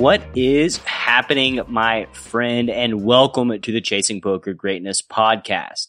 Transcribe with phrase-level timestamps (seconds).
[0.00, 5.88] What is happening, my friend, and welcome to the Chasing Poker Greatness podcast.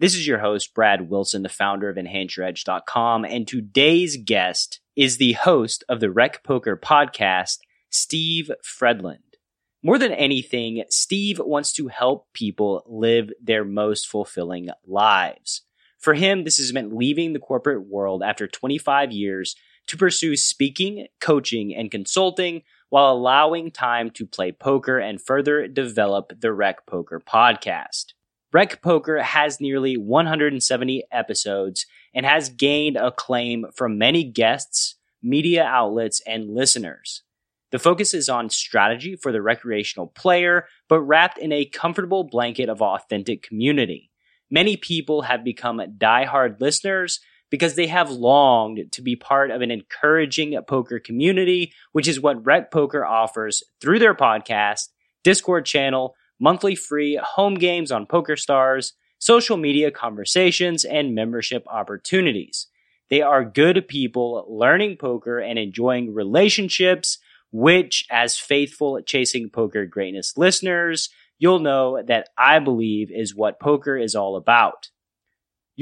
[0.00, 5.34] This is your host, Brad Wilson, the founder of EnhanceYourEdge.com, and today's guest is the
[5.34, 9.36] host of the Rec Poker podcast, Steve Fredland.
[9.80, 15.62] More than anything, Steve wants to help people live their most fulfilling lives.
[16.00, 19.54] For him, this has meant leaving the corporate world after 25 years
[19.86, 26.30] to pursue speaking, coaching, and consulting while allowing time to play poker and further develop
[26.38, 28.12] the Rec Poker podcast.
[28.52, 36.20] Rec Poker has nearly 170 episodes and has gained acclaim from many guests, media outlets,
[36.26, 37.22] and listeners.
[37.70, 42.68] The focus is on strategy for the recreational player, but wrapped in a comfortable blanket
[42.68, 44.10] of authentic community.
[44.50, 47.20] Many people have become die-hard listeners
[47.52, 52.44] because they have longed to be part of an encouraging poker community, which is what
[52.46, 54.88] Rec Poker offers through their podcast,
[55.22, 62.68] Discord channel, monthly free home games on PokerStars, social media conversations, and membership opportunities.
[63.10, 67.18] They are good people learning poker and enjoying relationships,
[67.50, 73.98] which, as faithful Chasing Poker Greatness listeners, you'll know that I believe is what poker
[73.98, 74.88] is all about.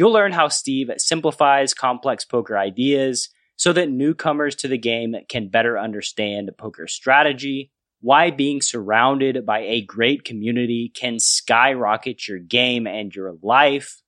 [0.00, 5.50] You'll learn how Steve simplifies complex poker ideas so that newcomers to the game can
[5.50, 7.70] better understand poker strategy,
[8.00, 14.00] why being surrounded by a great community can skyrocket your game and your life,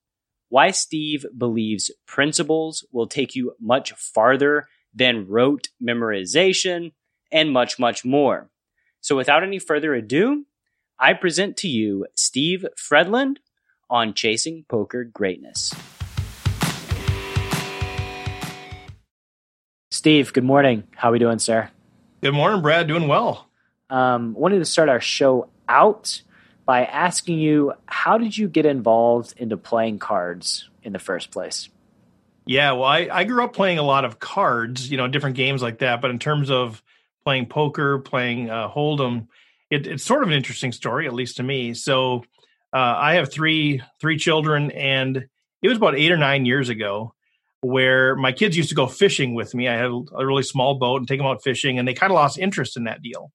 [0.49, 6.93] why Steve believes principles will take you much farther than rote memorization,
[7.31, 8.49] and much, much more.
[9.03, 10.47] So without any further ado,
[10.99, 13.37] I present to you Steve Fredland
[13.93, 15.75] on Chasing Poker Greatness.
[19.91, 20.85] Steve, good morning.
[20.97, 21.71] How are we doing, sir?
[22.23, 22.89] Good morning, Brad.
[22.89, 23.47] Doing well.
[23.91, 26.23] Um, wanted to start our show out
[26.65, 31.69] by asking you how did you get involved into playing cards in the first place?
[32.47, 35.61] Yeah, well, I, I grew up playing a lot of cards, you know, different games
[35.61, 36.01] like that.
[36.01, 36.83] But in terms of
[37.25, 39.29] playing poker, playing uh, Hold'em,
[39.71, 41.75] it, it's sort of an interesting story, at least to me.
[41.75, 42.25] So
[42.73, 45.17] uh, I have three three children, and
[45.63, 47.15] it was about eight or nine years ago
[47.61, 49.69] where my kids used to go fishing with me.
[49.69, 52.17] I had a really small boat and take them out fishing, and they kind of
[52.17, 53.31] lost interest in that deal.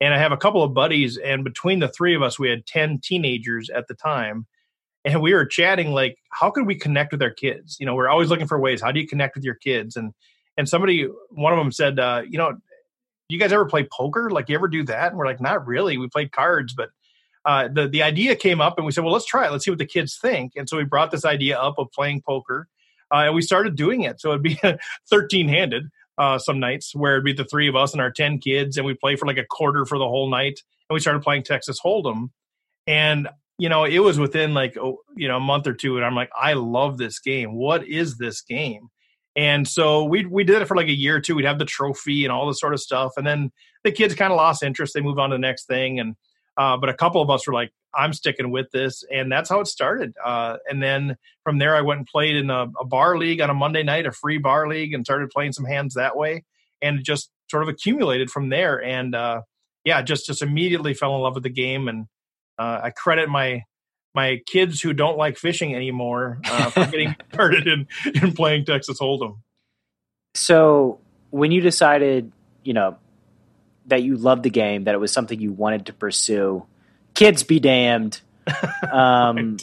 [0.00, 2.66] And I have a couple of buddies, and between the three of us, we had
[2.66, 4.46] ten teenagers at the time,
[5.04, 7.76] and we were chatting like, how can we connect with our kids?
[7.78, 8.82] You know, we're always looking for ways.
[8.82, 9.96] How do you connect with your kids?
[9.96, 10.12] And
[10.56, 12.54] and somebody, one of them said, uh, you know,
[13.28, 14.28] you guys ever play poker?
[14.30, 15.08] Like, you ever do that?
[15.08, 15.96] And we're like, not really.
[15.96, 16.90] We played cards, but
[17.44, 19.52] uh, the the idea came up, and we said, well, let's try it.
[19.52, 20.52] Let's see what the kids think.
[20.56, 22.68] And so we brought this idea up of playing poker,
[23.12, 24.20] uh, and we started doing it.
[24.20, 24.60] So it'd be
[25.10, 25.88] thirteen handed
[26.18, 28.86] uh, some nights where it'd be the three of us and our ten kids, and
[28.86, 30.60] we'd play for like a quarter for the whole night.
[30.88, 32.30] And we started playing Texas Hold'em,
[32.86, 33.28] and
[33.58, 36.14] you know it was within like oh, you know a month or two, and I'm
[36.14, 37.54] like, I love this game.
[37.54, 38.88] What is this game?
[39.34, 41.34] And so we we did it for like a year or two.
[41.34, 43.50] We'd have the trophy and all this sort of stuff, and then
[43.82, 44.94] the kids kind of lost interest.
[44.94, 46.14] They moved on to the next thing, and
[46.56, 49.04] uh, but a couple of us were like, I'm sticking with this.
[49.12, 50.14] And that's how it started.
[50.24, 53.50] Uh, and then from there, I went and played in a, a, bar league on
[53.50, 56.44] a Monday night, a free bar league, and started playing some hands that way.
[56.80, 58.82] And just sort of accumulated from there.
[58.82, 59.42] And uh,
[59.84, 61.86] yeah, just just immediately fell in love with the game.
[61.86, 62.06] And
[62.58, 63.62] uh, I credit my
[64.14, 67.86] my kids who don't like fishing anymore uh, for getting started in,
[68.20, 69.36] in playing Texas Hold'em.
[70.34, 70.98] So
[71.30, 72.32] when you decided,
[72.64, 72.96] you know,
[73.86, 76.64] that you loved the game, that it was something you wanted to pursue.
[77.14, 78.20] Kids be damned.
[78.90, 79.56] Um.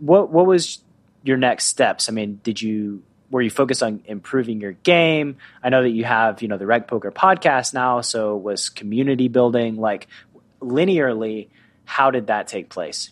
[0.00, 0.82] What what was
[1.22, 2.08] your next steps?
[2.08, 5.36] I mean, did you were you focused on improving your game?
[5.62, 9.28] I know that you have you know the Rec Poker podcast now, so was community
[9.28, 10.08] building like
[10.60, 11.48] linearly?
[11.84, 13.10] How did that take place?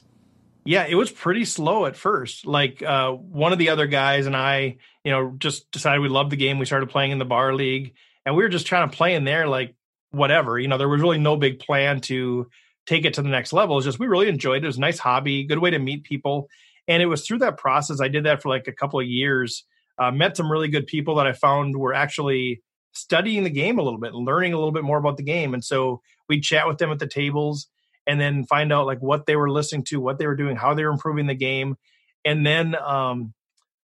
[0.65, 2.45] Yeah, it was pretty slow at first.
[2.45, 6.31] Like uh, one of the other guys and I, you know, just decided we loved
[6.31, 6.59] the game.
[6.59, 7.95] We started playing in the bar league,
[8.25, 9.75] and we were just trying to play in there like
[10.17, 10.59] whatever.
[10.59, 12.49] You know, there was really no big plan to
[12.87, 13.77] take it to the next level.
[13.77, 14.65] It's just we really enjoyed it.
[14.65, 16.49] It was a nice hobby, good way to meet people.
[16.89, 18.01] And it was through that process.
[18.01, 19.65] I did that for like a couple of years.
[19.99, 23.83] Uh, met some really good people that I found were actually studying the game a
[23.83, 25.53] little bit, learning a little bit more about the game.
[25.53, 27.69] And so we'd chat with them at the tables.
[28.07, 30.75] and then find out like what they were listening to, what they were doing, how
[30.75, 31.77] they were improving the game.
[32.25, 33.35] And then um,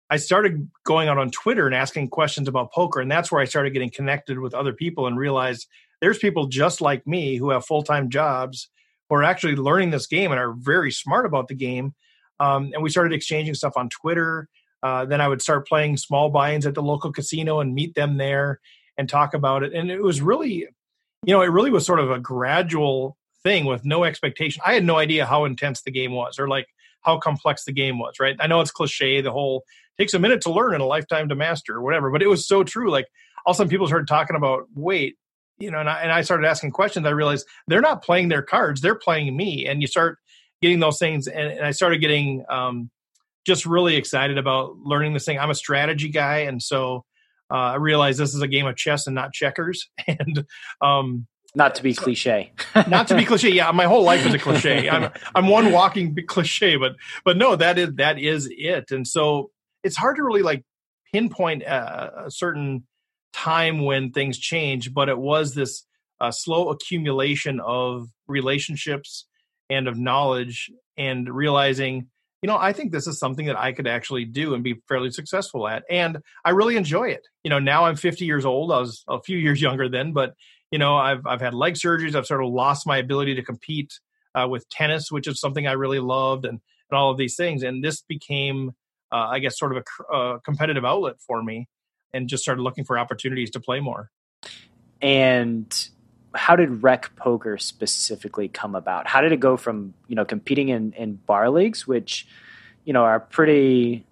[0.10, 3.02] I started going out on Twitter and asking questions about poker.
[3.02, 5.68] And that's where I started getting connected with other people and realized
[6.02, 8.70] there's people just like me who have full time jobs
[9.10, 11.94] who are actually learning this game and are very smart about the game.
[12.40, 14.50] Um, and we started exchanging stuff on Twitter.
[14.82, 18.18] Uh, then I would start playing small buy-ins at the local casino and meet them
[18.18, 18.60] there
[18.98, 19.74] and talk about it.
[19.74, 20.68] And it was really,
[21.24, 24.62] you know, it really was sort of a gradual thing with no expectation.
[24.66, 26.68] I had no idea how intense the game was or like
[27.02, 28.36] how complex the game was, right?
[28.40, 29.64] I know it's cliche, the whole
[29.98, 32.48] takes a minute to learn and a lifetime to master or whatever, but it was
[32.48, 32.90] so true.
[32.90, 33.08] Like
[33.46, 35.18] all of a sudden people started talking about, wait,
[35.60, 37.06] you know, and I, and I started asking questions.
[37.06, 39.68] I realized they're not playing their cards, they're playing me.
[39.68, 40.18] And you start
[40.62, 41.28] getting those things.
[41.28, 42.90] And, and I started getting um,
[43.46, 45.40] just really excited about learning this thing.
[45.40, 46.40] I'm a strategy guy.
[46.40, 47.06] And so
[47.52, 49.90] uh, I realized this is a game of chess and not checkers.
[50.08, 50.46] And,
[50.82, 52.54] um, not to be cliche.
[52.88, 53.50] not to be cliche.
[53.50, 54.90] Yeah, my whole life is a cliche.
[54.90, 56.96] I'm I'm one walking cliche, but
[57.26, 58.92] but no, that is that is it.
[58.92, 59.52] And so
[59.84, 60.64] it's hard to really like
[61.12, 62.88] pinpoint a, a certain
[63.34, 65.86] time when things change, but it was this
[66.20, 69.26] uh, slow accumulation of relationships
[69.70, 72.08] and of knowledge and realizing
[72.42, 75.10] you know i think this is something that i could actually do and be fairly
[75.10, 77.28] successful at and i really enjoy it.
[77.44, 78.72] You know now i'm 50 years old.
[78.72, 80.36] I was a few years younger then but
[80.70, 82.16] you know i've i've had leg surgeries.
[82.16, 84.00] I've sort of lost my ability to compete
[84.36, 87.64] uh, with tennis which is something i really loved and and all of these things
[87.64, 88.72] and this became
[89.12, 91.68] uh, i guess sort of a, a competitive outlet for me
[92.14, 94.10] and just started looking for opportunities to play more
[95.02, 95.90] and
[96.34, 99.08] how did rec poker specifically come about?
[99.08, 102.28] How did it go from you know competing in in bar leagues, which
[102.86, 104.06] you know are pretty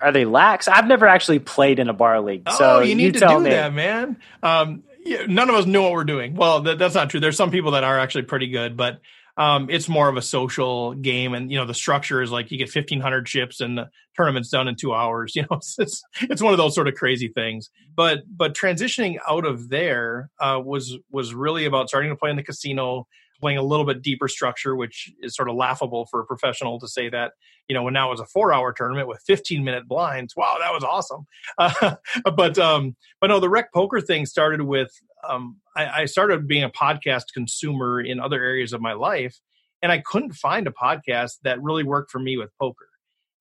[0.00, 0.68] are they lax?
[0.68, 3.40] I've never actually played in a bar league, oh, so you need you to do
[3.40, 3.50] me.
[3.50, 4.18] that, man.
[4.42, 6.34] Um, yeah, none of us know what we're doing.
[6.34, 7.20] Well, that, that's not true.
[7.20, 9.00] There's some people that are actually pretty good, but
[9.36, 12.58] um, it's more of a social game, and you know the structure is like you
[12.58, 15.34] get 1,500 chips, and the tournament's done in two hours.
[15.36, 17.70] You know, it's, it's, it's one of those sort of crazy things.
[17.94, 22.36] But but transitioning out of there uh, was was really about starting to play in
[22.36, 23.06] the casino,
[23.40, 26.88] playing a little bit deeper structure, which is sort of laughable for a professional to
[26.88, 27.32] say that.
[27.68, 30.34] You know, when now it was a four-hour tournament with 15-minute blinds.
[30.36, 31.26] Wow, that was awesome.
[31.58, 31.96] Uh,
[32.36, 34.90] but um, but no, the rec poker thing started with
[35.28, 39.40] um, I, I started being a podcast consumer in other areas of my life,
[39.82, 42.88] and I couldn't find a podcast that really worked for me with poker.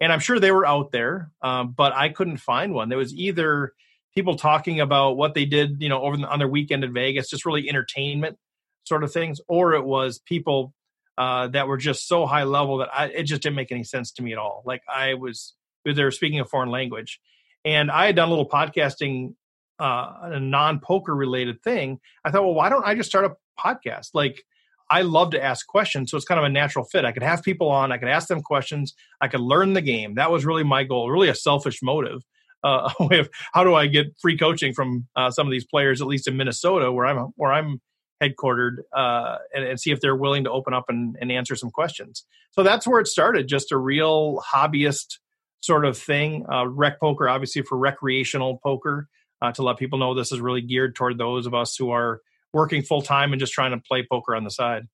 [0.01, 2.89] And I'm sure they were out there, um, but I couldn't find one.
[2.89, 3.73] There was either
[4.13, 7.29] people talking about what they did, you know, over the, on their weekend in Vegas,
[7.29, 8.37] just really entertainment
[8.85, 10.73] sort of things, or it was people
[11.17, 14.11] uh, that were just so high level that I, it just didn't make any sense
[14.13, 14.63] to me at all.
[14.65, 15.53] Like I was,
[15.85, 17.19] they were speaking a foreign language,
[17.63, 19.33] and I had done a little podcasting
[19.79, 23.35] uh, a non poker related thing, I thought, well, why don't I just start a
[23.59, 24.09] podcast?
[24.13, 24.43] Like,
[24.89, 27.05] I love to ask questions, so it's kind of a natural fit.
[27.05, 30.15] I could have people on, I could ask them questions, I could learn the game.
[30.15, 32.21] That was really my goal, really a selfish motive.
[32.63, 36.07] Uh, of how do I get free coaching from uh, some of these players, at
[36.07, 37.81] least in Minnesota, where I'm where I'm
[38.21, 41.69] headquartered, uh, and, and, see if they're willing to open up and, and answer some
[41.69, 42.23] questions.
[42.51, 45.17] So that's where it started, just a real hobbyist
[45.59, 46.45] sort of thing.
[46.49, 49.09] Uh, rec poker, obviously for recreational poker,
[49.41, 52.21] uh, to let people know this is really geared toward those of us who are
[52.53, 54.87] working full time and just trying to play poker on the side.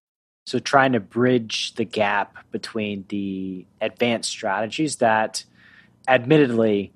[0.48, 5.44] So, trying to bridge the gap between the advanced strategies that
[6.08, 6.94] admittedly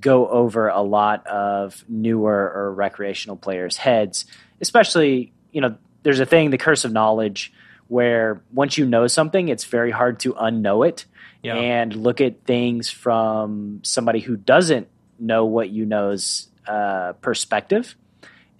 [0.00, 4.24] go over a lot of newer or recreational players' heads,
[4.60, 7.52] especially, you know, there's a thing, the curse of knowledge,
[7.88, 11.04] where once you know something, it's very hard to unknow it
[11.42, 11.54] yeah.
[11.54, 17.94] and look at things from somebody who doesn't know what you know's uh, perspective.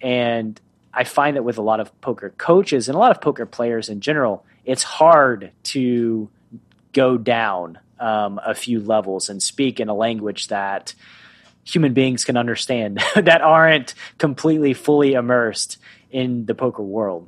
[0.01, 0.59] And
[0.93, 3.89] I find that with a lot of poker coaches and a lot of poker players
[3.89, 6.29] in general, it's hard to
[6.91, 10.93] go down um, a few levels and speak in a language that
[11.63, 15.77] human beings can understand that aren't completely fully immersed
[16.13, 17.27] in the poker world.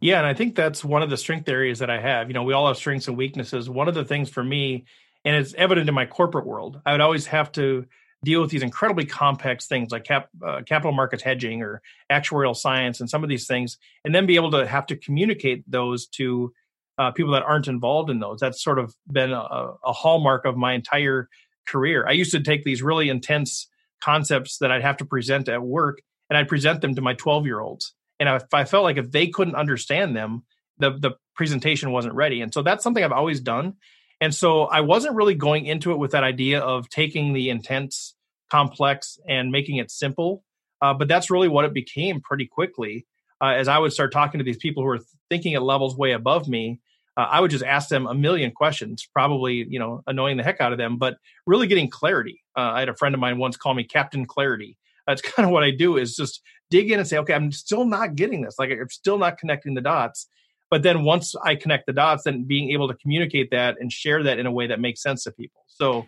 [0.00, 2.28] Yeah, and I think that's one of the strength areas that I have.
[2.28, 3.70] You know, we all have strengths and weaknesses.
[3.70, 4.84] One of the things for me,
[5.24, 7.86] and it's evident in my corporate world, I would always have to
[8.22, 13.00] deal with these incredibly complex things like cap, uh, capital markets hedging or actuarial science
[13.00, 16.52] and some of these things, and then be able to have to communicate those to
[16.98, 18.40] uh, people that aren't involved in those.
[18.40, 21.28] That's sort of been a, a, hallmark of my entire
[21.66, 22.06] career.
[22.06, 23.68] I used to take these really intense
[24.00, 26.02] concepts that I'd have to present at work,
[26.34, 27.94] and I'd present them to my 12 year olds.
[28.18, 30.42] And if I felt like if they couldn't understand them,
[30.78, 32.40] the the presentation wasn't ready.
[32.40, 33.74] And so that's something I've always done.
[34.20, 38.16] And so I wasn't really going into it with that idea of taking the intense,
[38.50, 40.42] complex, and making it simple.
[40.82, 43.06] Uh, but that's really what it became pretty quickly.
[43.40, 46.12] uh, as I would start talking to these people who are thinking at levels way
[46.12, 46.80] above me,
[47.16, 50.60] uh, I would just ask them a million questions, probably you know annoying the heck
[50.60, 52.42] out of them, but really getting clarity.
[52.56, 54.76] Uh, I had a friend of mine once call me Captain Clarity.
[55.06, 57.84] That's kind of what I do is just dig in and say, okay, I'm still
[57.84, 58.56] not getting this.
[58.58, 60.28] Like I'm still not connecting the dots.
[60.70, 64.22] But then once I connect the dots, then being able to communicate that and share
[64.24, 65.62] that in a way that makes sense to people.
[65.68, 66.06] So,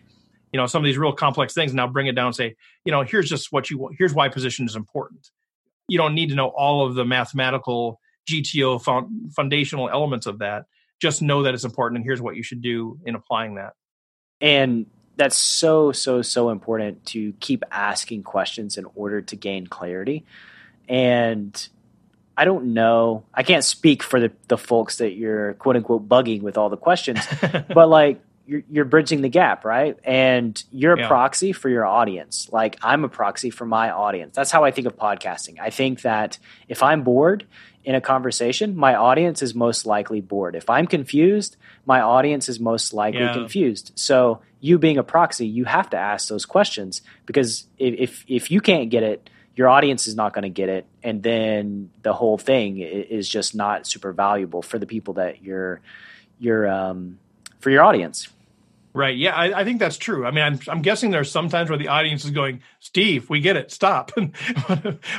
[0.51, 2.91] you know, some of these real complex things now bring it down and say, you
[2.91, 5.29] know, here's just what you here's why position is important.
[5.87, 10.65] You don't need to know all of the mathematical GTO foundational elements of that
[11.01, 13.73] just know that it's important and here's what you should do in applying that.
[14.41, 14.87] And
[15.17, 20.23] that's so so so important to keep asking questions in order to gain clarity.
[20.87, 21.67] And
[22.37, 23.23] I don't know.
[23.33, 26.77] I can't speak for the, the folks that you're quote unquote bugging with all the
[26.77, 27.19] questions,
[27.73, 29.97] but like you're, you're bridging the gap, right?
[30.03, 31.07] And you're a yeah.
[31.07, 32.49] proxy for your audience.
[32.51, 34.35] Like I'm a proxy for my audience.
[34.35, 35.59] That's how I think of podcasting.
[35.59, 36.39] I think that
[36.69, 37.45] if I'm bored
[37.83, 40.55] in a conversation, my audience is most likely bored.
[40.55, 43.33] If I'm confused, my audience is most likely yeah.
[43.33, 43.91] confused.
[43.95, 48.51] So you being a proxy, you have to ask those questions because if if, if
[48.51, 52.13] you can't get it, your audience is not going to get it, and then the
[52.13, 55.81] whole thing is just not super valuable for the people that you're
[56.37, 57.17] you're um,
[57.59, 58.29] for your audience.
[58.97, 59.15] Right.
[59.15, 60.25] Yeah, I, I, think that's true.
[60.25, 63.55] I mean, I'm, I'm guessing there's sometimes where the audience is going, "Steve, we get
[63.55, 63.71] it.
[63.71, 64.11] Stop."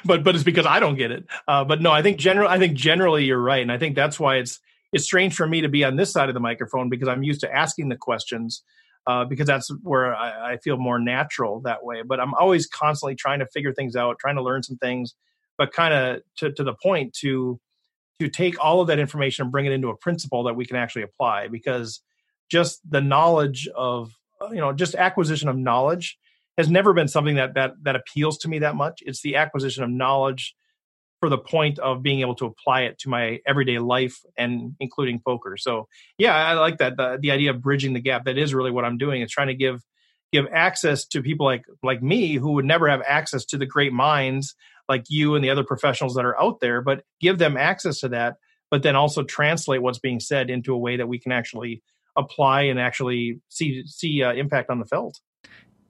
[0.04, 1.26] but but it's because I don't get it.
[1.47, 2.49] Uh, but no, I think general.
[2.49, 4.58] I think generally you're right, and I think that's why it's
[4.92, 7.42] it's strange for me to be on this side of the microphone because I'm used
[7.42, 8.64] to asking the questions
[9.06, 12.02] uh, because that's where I, I feel more natural that way.
[12.02, 15.14] But I'm always constantly trying to figure things out, trying to learn some things,
[15.56, 17.61] but kind of to to the point to
[18.18, 20.75] to take all of that information and bring it into a principle that we can
[20.75, 22.00] actually apply because
[22.49, 26.19] just the knowledge of uh, you know just acquisition of knowledge
[26.57, 29.02] has never been something that that that appeals to me that much.
[29.05, 30.55] It's the acquisition of knowledge
[31.21, 35.21] for the point of being able to apply it to my everyday life and including
[35.25, 35.57] poker.
[35.57, 38.25] So yeah i like that the, the idea of bridging the gap.
[38.25, 39.23] That is really what i'm doing.
[39.23, 39.83] Is trying to give
[40.33, 43.93] give access to people like like me who would never have access to the great
[43.93, 44.55] minds
[44.88, 48.09] like you and the other professionals that are out there but give them access to
[48.09, 48.37] that
[48.71, 51.83] but then also translate what's being said into a way that we can actually
[52.19, 55.21] apply and actually see see uh, impact on the felt.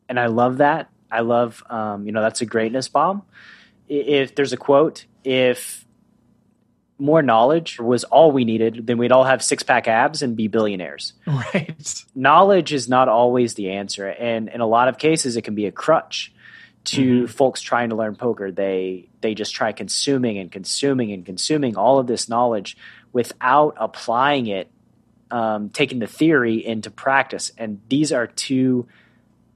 [0.08, 0.90] And I love that.
[1.10, 3.22] I love um, you know that's a greatness bomb.
[3.88, 5.84] If there's a quote, if
[6.98, 10.48] more knowledge was all we needed, then we'd all have six pack abs and be
[10.48, 11.14] billionaires.
[11.26, 12.04] Right.
[12.14, 15.66] Knowledge is not always the answer, and in a lot of cases, it can be
[15.66, 16.32] a crutch
[16.84, 17.26] to mm-hmm.
[17.26, 18.50] folks trying to learn poker.
[18.50, 22.76] They they just try consuming and consuming and consuming all of this knowledge
[23.12, 24.70] without applying it
[25.30, 27.52] um, taking the theory into practice.
[27.58, 28.86] And these are two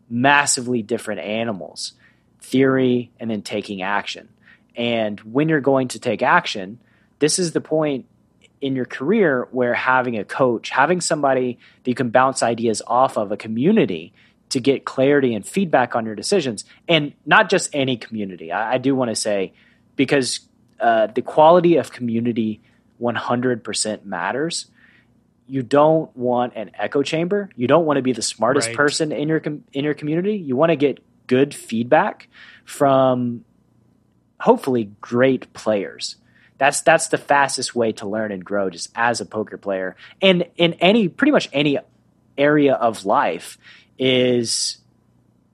[0.08, 1.92] massively different animals
[2.40, 4.28] theory and then taking action.
[4.76, 6.78] And when you're going to take action,
[7.18, 8.06] this is the point
[8.60, 13.16] in your career where having a coach, having somebody that you can bounce ideas off
[13.16, 14.12] of, a community
[14.50, 18.52] to get clarity and feedback on your decisions, and not just any community.
[18.52, 19.52] I, I do want to say,
[19.96, 20.40] because
[20.78, 22.60] uh, the quality of community
[23.00, 24.66] 100% matters
[25.52, 27.50] you don't want an echo chamber.
[27.56, 28.76] You don't want to be the smartest right.
[28.76, 30.36] person in your com- in your community.
[30.36, 32.28] You want to get good feedback
[32.64, 33.44] from
[34.40, 36.16] hopefully great players.
[36.56, 39.94] That's that's the fastest way to learn and grow just as a poker player.
[40.22, 41.76] And in any pretty much any
[42.38, 43.58] area of life
[43.98, 44.78] is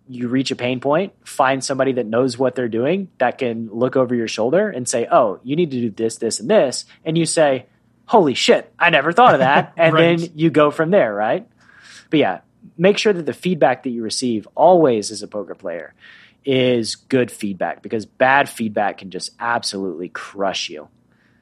[0.07, 3.97] you reach a pain point, find somebody that knows what they're doing that can look
[3.97, 7.19] over your shoulder and say, "Oh, you need to do this, this, and this," and
[7.19, 7.67] you say,
[8.09, 9.75] holy shit, I never thought of that.
[9.77, 10.19] And right.
[10.19, 11.47] then you go from there, right?
[12.11, 12.41] But yeah,
[12.77, 15.95] make sure that the feedback that you receive always as a poker player
[16.45, 20.89] is good feedback because bad feedback can just absolutely crush you.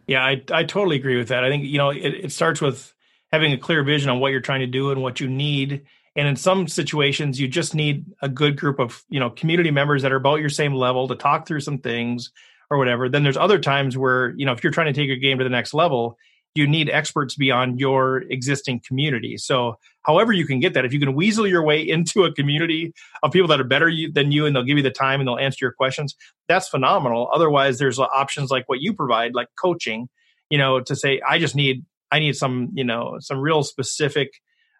[0.06, 1.44] Yeah, I, I totally agree with that.
[1.44, 2.92] I think, you know, it, it starts with
[3.32, 5.82] having a clear vision on what you're trying to do and what you need.
[6.16, 10.02] And in some situations, you just need a good group of, you know, community members
[10.02, 12.32] that are about your same level to talk through some things
[12.70, 13.08] or whatever.
[13.08, 15.44] Then there's other times where, you know, if you're trying to take your game to
[15.44, 16.18] the next level,
[16.56, 19.36] you need experts beyond your existing community.
[19.36, 22.92] So, however you can get that, if you can weasel your way into a community
[23.22, 25.28] of people that are better you, than you and they'll give you the time and
[25.28, 26.14] they'll answer your questions,
[26.48, 27.28] that's phenomenal.
[27.32, 30.08] Otherwise, there's options like what you provide, like coaching,
[30.50, 34.30] you know, to say, I just need, I need some, you know, some real specific,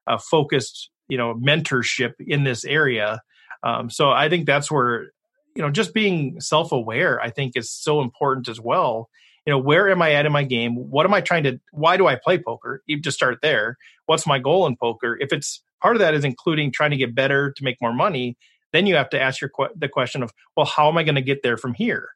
[0.07, 3.21] uh, focused, you know, mentorship in this area.
[3.63, 5.11] Um, so I think that's where,
[5.57, 9.09] you know, just being self aware, I think is so important as well
[9.47, 11.97] you know where am i at in my game what am i trying to why
[11.97, 13.77] do i play poker you just start there
[14.07, 17.15] what's my goal in poker if it's part of that is including trying to get
[17.15, 18.37] better to make more money
[18.73, 21.23] then you have to ask your the question of well how am i going to
[21.23, 22.09] get there from here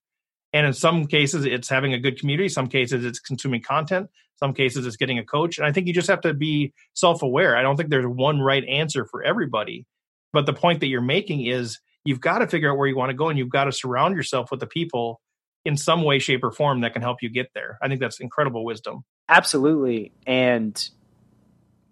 [0.53, 2.49] And in some cases, it's having a good community.
[2.49, 4.11] Some cases, it's consuming content.
[4.37, 5.59] Some cases, it's getting a coach.
[5.59, 7.57] And I think you just have to be self aware.
[7.57, 9.87] I don't think there's one right answer for everybody.
[10.33, 13.11] But the point that you're making is you've got to figure out where you want
[13.11, 15.21] to go and you've got to surround yourself with the people
[15.65, 17.79] in some way, shape, or form that can help you get there.
[17.83, 19.05] I think that's incredible wisdom.
[19.29, 20.13] Absolutely.
[20.27, 20.89] And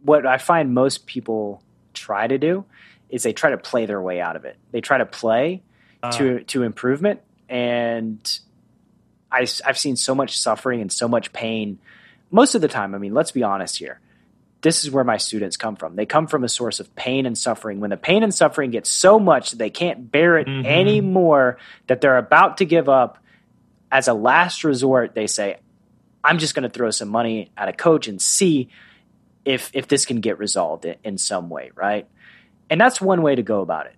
[0.03, 1.63] what I find most people
[1.95, 2.65] try to do
[3.09, 4.57] is they try to play their way out of it.
[4.71, 5.63] They try to play
[6.03, 8.41] uh, to to improvement and
[9.31, 11.79] I, I've seen so much suffering and so much pain
[12.31, 12.95] most of the time.
[12.95, 14.01] I mean, let's be honest here.
[14.61, 15.95] This is where my students come from.
[15.95, 17.79] They come from a source of pain and suffering.
[17.79, 20.67] When the pain and suffering gets so much that they can't bear it mm-hmm.
[20.67, 23.19] anymore, that they're about to give up,
[23.91, 25.59] as a last resort, they say,
[26.23, 28.69] I'm just going to throw some money at a coach and see
[29.45, 32.07] if if this can get resolved in, some way, right?
[32.69, 33.95] And that's one way to go about it,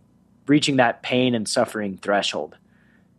[0.47, 2.57] reaching that pain and suffering threshold.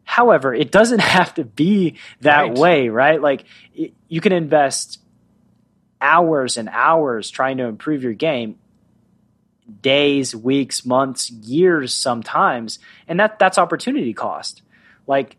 [0.03, 2.57] However, it doesn't have to be that right.
[2.57, 3.21] way, right?
[3.21, 4.99] Like it, you can invest
[5.99, 8.57] hours and hours trying to improve your game
[9.81, 14.61] days, weeks, months, years sometimes, and that that's opportunity cost.
[15.07, 15.37] Like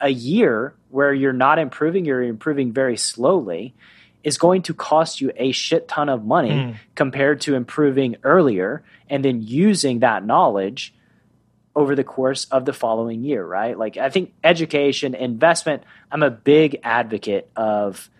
[0.00, 3.74] a year where you're not improving, you're improving very slowly
[4.22, 6.76] is going to cost you a shit ton of money mm.
[6.96, 10.92] compared to improving earlier and then using that knowledge
[11.76, 13.78] over the course of the following year, right?
[13.78, 18.10] Like I think education, investment, I'm a big advocate of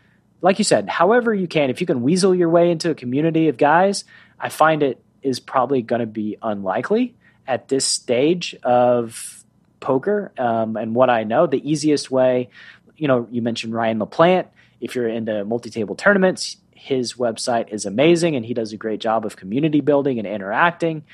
[0.43, 3.49] like you said, however you can, if you can weasel your way into a community
[3.49, 4.05] of guys,
[4.39, 7.17] I find it is probably going to be unlikely
[7.49, 9.45] at this stage of
[9.87, 10.33] poker.
[10.37, 12.51] Um, and what I know, the easiest way,
[12.97, 14.49] you know, you mentioned Ryan LaPlante.
[14.81, 19.25] If you're into multi-table tournaments, his website is amazing and he does a great job
[19.25, 21.05] of community building and interacting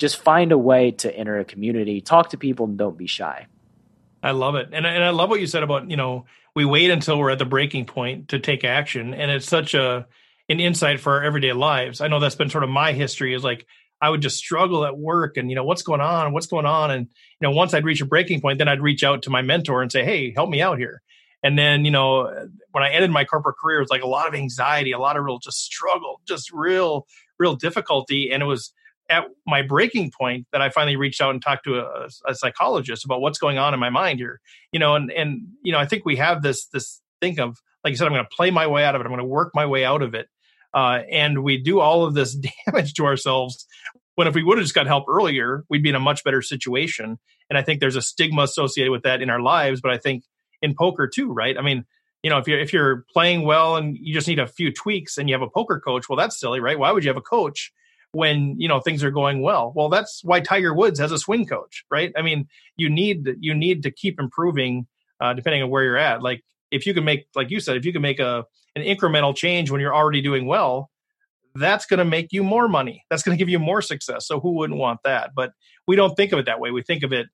[0.00, 3.46] just find a way to enter a community, talk to people, and don't be shy.
[4.22, 6.90] I love it, and and I love what you said about you know we wait
[6.90, 10.06] until we're at the breaking point to take action, and it's such a
[10.48, 12.00] an insight for our everyday lives.
[12.00, 13.66] I know that's been sort of my history is like
[14.00, 16.90] I would just struggle at work and you know what's going on, what's going on,
[16.90, 19.42] and you know once I'd reach a breaking point, then I'd reach out to my
[19.42, 21.02] mentor and say, hey, help me out here.
[21.42, 24.28] And then you know when I ended my corporate career, it was like a lot
[24.28, 27.06] of anxiety, a lot of real just struggle, just real
[27.38, 28.72] real difficulty, and it was
[29.10, 33.04] at my breaking point that I finally reached out and talked to a, a, psychologist
[33.04, 34.40] about what's going on in my mind here.
[34.72, 37.90] You know, and and you know, I think we have this this think of like
[37.92, 39.04] you said, I'm going to play my way out of it.
[39.04, 40.28] I'm going to work my way out of it,
[40.72, 42.34] uh, and we do all of this
[42.66, 43.66] damage to ourselves.
[44.20, 46.42] When if we would have just got help earlier, we'd be in a much better
[46.42, 47.18] situation.
[47.48, 49.80] And I think there's a stigma associated with that in our lives.
[49.80, 50.24] But I think
[50.60, 51.56] in poker too, right?
[51.56, 51.86] I mean,
[52.22, 55.16] you know, if you're if you're playing well and you just need a few tweaks
[55.16, 56.78] and you have a poker coach, well, that's silly, right?
[56.78, 57.72] Why would you have a coach
[58.12, 61.46] when you know things are going well well that's why tiger woods has a swing
[61.46, 64.84] coach right i mean you need you need to keep improving
[65.20, 67.84] uh, depending on where you're at like if you can make like you said if
[67.84, 70.89] you can make a an incremental change when you're already doing well
[71.54, 74.40] that's going to make you more money that's going to give you more success so
[74.40, 75.52] who wouldn't want that but
[75.86, 77.26] we don't think of it that way we think of it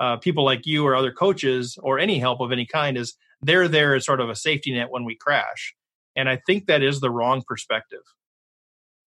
[0.00, 3.68] uh, people like you or other coaches or any help of any kind is they're
[3.68, 5.74] there as sort of a safety net when we crash
[6.16, 8.02] and i think that is the wrong perspective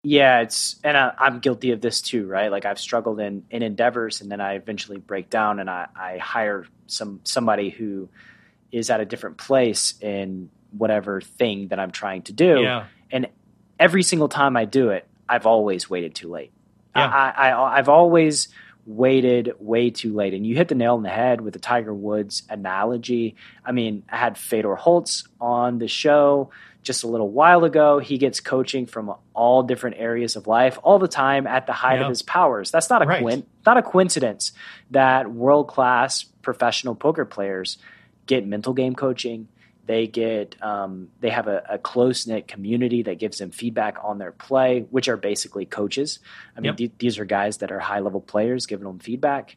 [0.08, 2.48] yeah, it's and I, am guilty of this too, right?
[2.48, 6.18] Like I've struggled in in endeavors, and then I eventually break down, and I, I
[6.18, 8.08] hire some somebody who
[8.70, 12.60] is at a different place in whatever thing that I'm trying to do.
[12.60, 12.84] Yeah.
[13.10, 13.26] And
[13.78, 16.52] every single time I do it, I've always waited too late.
[16.94, 17.06] Yeah.
[17.06, 18.48] I, I I've always
[18.86, 20.32] waited way too late.
[20.32, 23.34] And you hit the nail on the head with the Tiger Woods analogy.
[23.64, 26.50] I mean, I had Fedor Holz on the show
[26.82, 27.98] just a little while ago.
[27.98, 32.00] He gets coaching from all different areas of life all the time at the height
[32.00, 32.70] of his powers.
[32.70, 33.20] That's not a right.
[33.20, 34.52] Coin- not a coincidence
[34.92, 37.78] that world class professional poker players
[38.26, 39.48] get mental game coaching.
[39.86, 44.18] They get um, they have a, a close knit community that gives them feedback on
[44.18, 46.18] their play, which are basically coaches.
[46.56, 46.76] I mean, yep.
[46.76, 49.56] th- these are guys that are high level players giving them feedback.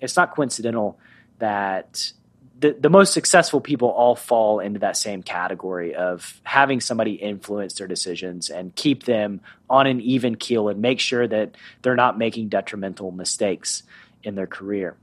[0.00, 0.98] It's not coincidental
[1.38, 2.12] that
[2.58, 7.74] the, the most successful people all fall into that same category of having somebody influence
[7.74, 12.16] their decisions and keep them on an even keel and make sure that they're not
[12.16, 13.82] making detrimental mistakes
[14.22, 14.96] in their career.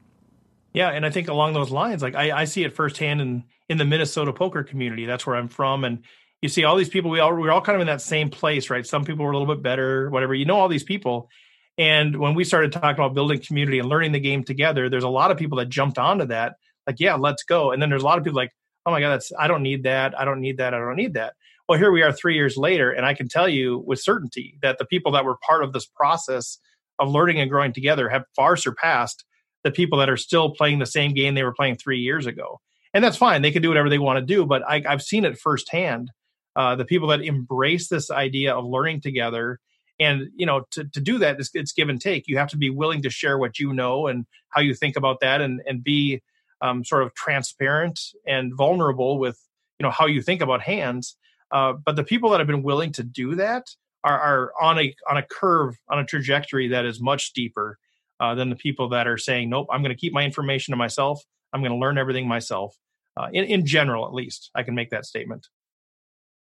[0.74, 3.78] Yeah, and I think along those lines, like I, I see it firsthand in in
[3.78, 5.06] the Minnesota poker community.
[5.06, 6.04] That's where I'm from, and
[6.42, 7.10] you see all these people.
[7.10, 8.86] We all we're all kind of in that same place, right?
[8.86, 10.34] Some people were a little bit better, whatever.
[10.34, 11.30] You know, all these people,
[11.78, 15.10] and when we started talking about building community and learning the game together, there's a
[15.10, 16.56] lot of people that jumped onto that
[16.88, 17.72] like, yeah, let's go.
[17.72, 18.52] And then there's a lot of people like,
[18.86, 20.20] oh my God, that's I don't need that.
[20.20, 20.74] I don't need that.
[20.74, 21.34] I don't need that.
[21.70, 24.78] Well, here we are three years later, and I can tell you with certainty that
[24.78, 26.58] the people that were part of this process
[27.00, 29.24] of learning and growing together have far surpassed
[29.64, 32.60] the people that are still playing the same game they were playing three years ago.
[32.94, 33.42] And that's fine.
[33.42, 34.46] They can do whatever they want to do.
[34.46, 36.12] But I, have seen it firsthand.
[36.56, 39.60] Uh, the people that embrace this idea of learning together,
[40.00, 42.28] and you know, to to do that, it's, it's give and take.
[42.28, 45.22] You have to be willing to share what you know and how you think about
[45.22, 46.22] that, and and be
[46.62, 49.40] um, sort of transparent and vulnerable with
[49.80, 51.16] you know how you think about hands.
[51.52, 53.68] Uh, but the people that have been willing to do that
[54.04, 57.78] are, are on a on a curve on a trajectory that is much steeper
[58.20, 60.78] uh, than the people that are saying, "Nope, I'm going to keep my information to
[60.78, 61.24] myself.
[61.54, 62.76] I'm going to learn everything myself."
[63.18, 65.48] Uh, in, in general, at least, I can make that statement.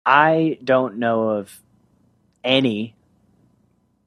[0.05, 1.61] I don't know of
[2.43, 2.95] any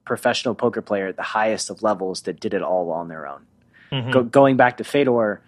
[0.05, 3.45] professional poker player at the highest of levels that did it all on their own.
[3.91, 4.11] Mm-hmm.
[4.11, 5.41] Go, going back to Fedor,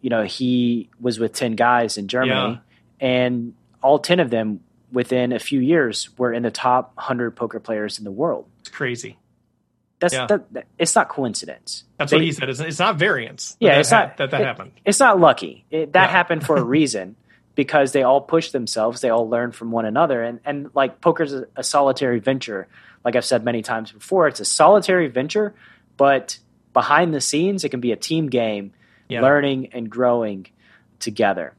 [0.00, 2.60] you know, he was with 10 guys in Germany,
[3.00, 3.06] yeah.
[3.06, 4.60] and all 10 of them
[4.92, 8.46] within a few years were in the top 100 poker players in the world.
[8.60, 9.18] It's crazy.
[9.98, 10.26] That's yeah.
[10.26, 11.84] that, it's not coincidence.
[11.96, 12.50] That's they, what he said.
[12.50, 13.56] It's, it's not variance.
[13.60, 14.72] Yeah, that it's not that that it, happened.
[14.84, 15.64] It's not lucky.
[15.70, 16.10] It, that yeah.
[16.10, 17.16] happened for a reason
[17.54, 19.00] because they all push themselves.
[19.00, 22.68] They all learn from one another, and and like poker's a, a solitary venture.
[23.04, 25.54] Like I've said many times before, it's a solitary venture,
[25.96, 26.38] but
[26.72, 28.72] behind the scenes, it can be a team game,
[29.08, 29.22] yeah.
[29.22, 30.46] learning and growing
[30.98, 31.54] together.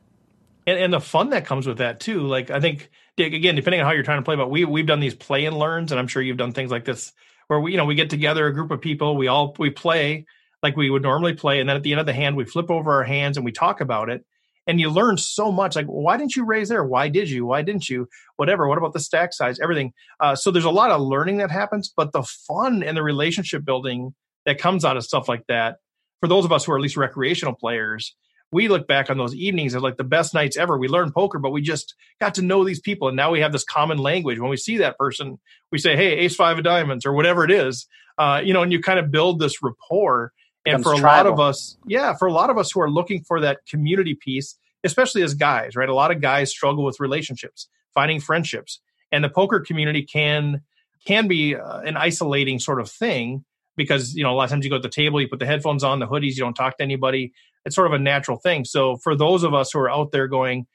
[0.67, 2.27] And, and the fun that comes with that too.
[2.27, 4.99] Like I think again, depending on how you're trying to play, but we we've done
[4.99, 7.13] these play and learns, and I'm sure you've done things like this
[7.47, 10.25] where we you know we get together a group of people, we all we play
[10.63, 12.69] like we would normally play, and then at the end of the hand we flip
[12.69, 14.25] over our hands and we talk about it.
[14.65, 15.77] And you learn so much.
[15.77, 16.83] Like, why didn't you raise there?
[16.83, 17.45] Why did you?
[17.45, 18.09] Why didn't you?
[18.35, 18.67] Whatever.
[18.67, 19.59] What about the stack size?
[19.61, 19.93] Everything.
[20.19, 23.63] Uh, so there's a lot of learning that happens, but the fun and the relationship
[23.63, 24.13] building
[24.45, 25.77] that comes out of stuff like that,
[26.19, 28.13] for those of us who are at least recreational players,
[28.51, 30.77] we look back on those evenings as like the best nights ever.
[30.77, 33.07] We learned poker, but we just got to know these people.
[33.07, 34.39] And now we have this common language.
[34.39, 35.39] When we see that person,
[35.71, 37.87] we say, Hey, ace five of diamonds or whatever it is.
[38.17, 40.31] Uh, you know, and you kind of build this rapport.
[40.65, 41.31] And for a tribal.
[41.31, 44.15] lot of us, yeah, for a lot of us who are looking for that community
[44.15, 45.87] piece, especially as guys, right?
[45.87, 48.81] A lot of guys struggle with relationships, finding friendships,
[49.11, 50.61] and the poker community can
[51.05, 53.45] can be uh, an isolating sort of thing
[53.77, 55.45] because you know a lot of times you go to the table, you put the
[55.45, 57.31] headphones on, the hoodies, you don't talk to anybody.
[57.67, 58.65] It's sort of a natural thing.
[58.65, 60.65] So for those of us who are out there going,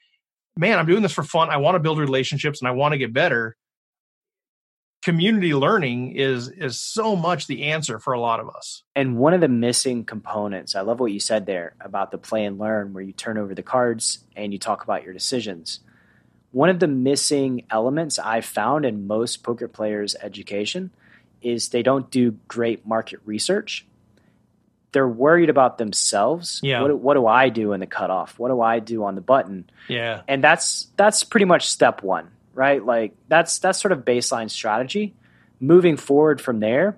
[0.55, 1.49] man, I'm doing this for fun.
[1.49, 3.57] I want to build relationships and I want to get better.
[5.01, 8.83] Community learning is is so much the answer for a lot of us.
[8.95, 12.45] And one of the missing components, I love what you said there about the play
[12.45, 15.81] and learn, where you turn over the cards and you talk about your decisions.
[16.51, 20.91] One of the missing elements I've found in most poker players' education
[21.41, 23.85] is they don't do great market research.
[24.93, 26.61] They're worried about themselves.
[26.63, 26.81] Yeah.
[26.81, 28.39] What, what do I do in the cutoff?
[28.39, 29.69] What do I do on the button?
[29.89, 30.21] Yeah.
[30.27, 32.83] And that's that's pretty much step one, right?
[32.83, 35.13] Like that's that's sort of baseline strategy.
[35.59, 36.97] Moving forward from there,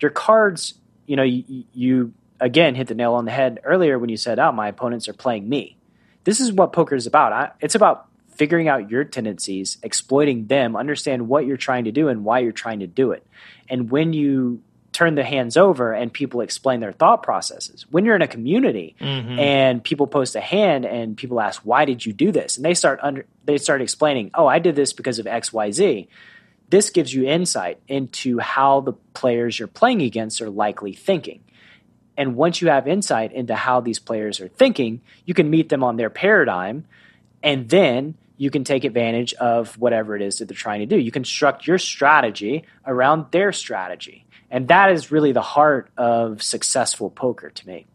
[0.00, 0.74] your cards,
[1.06, 4.38] you know, you, you again hit the nail on the head earlier when you said,
[4.38, 5.76] "Oh, my opponents are playing me."
[6.24, 7.32] This is what poker is about.
[7.32, 12.08] I, it's about figuring out your tendencies, exploiting them, understand what you're trying to do
[12.08, 13.26] and why you're trying to do it.
[13.68, 14.62] And when you
[14.94, 18.96] turn the hands over and people explain their thought processes, when you're in a community
[19.00, 19.38] mm-hmm.
[19.38, 22.74] and people post a hand and people ask, "Why did you do this?" and they
[22.74, 26.08] start under they start explaining, "Oh, I did this because of XYZ."
[26.70, 31.40] This gives you insight into how the players you're playing against are likely thinking.
[32.16, 35.84] And once you have insight into how these players are thinking, you can meet them
[35.84, 36.86] on their paradigm
[37.42, 40.98] and then you can take advantage of whatever it is that they're trying to do.
[40.98, 44.23] You construct your strategy around their strategy.
[44.50, 47.86] And that is really the heart of successful poker to me.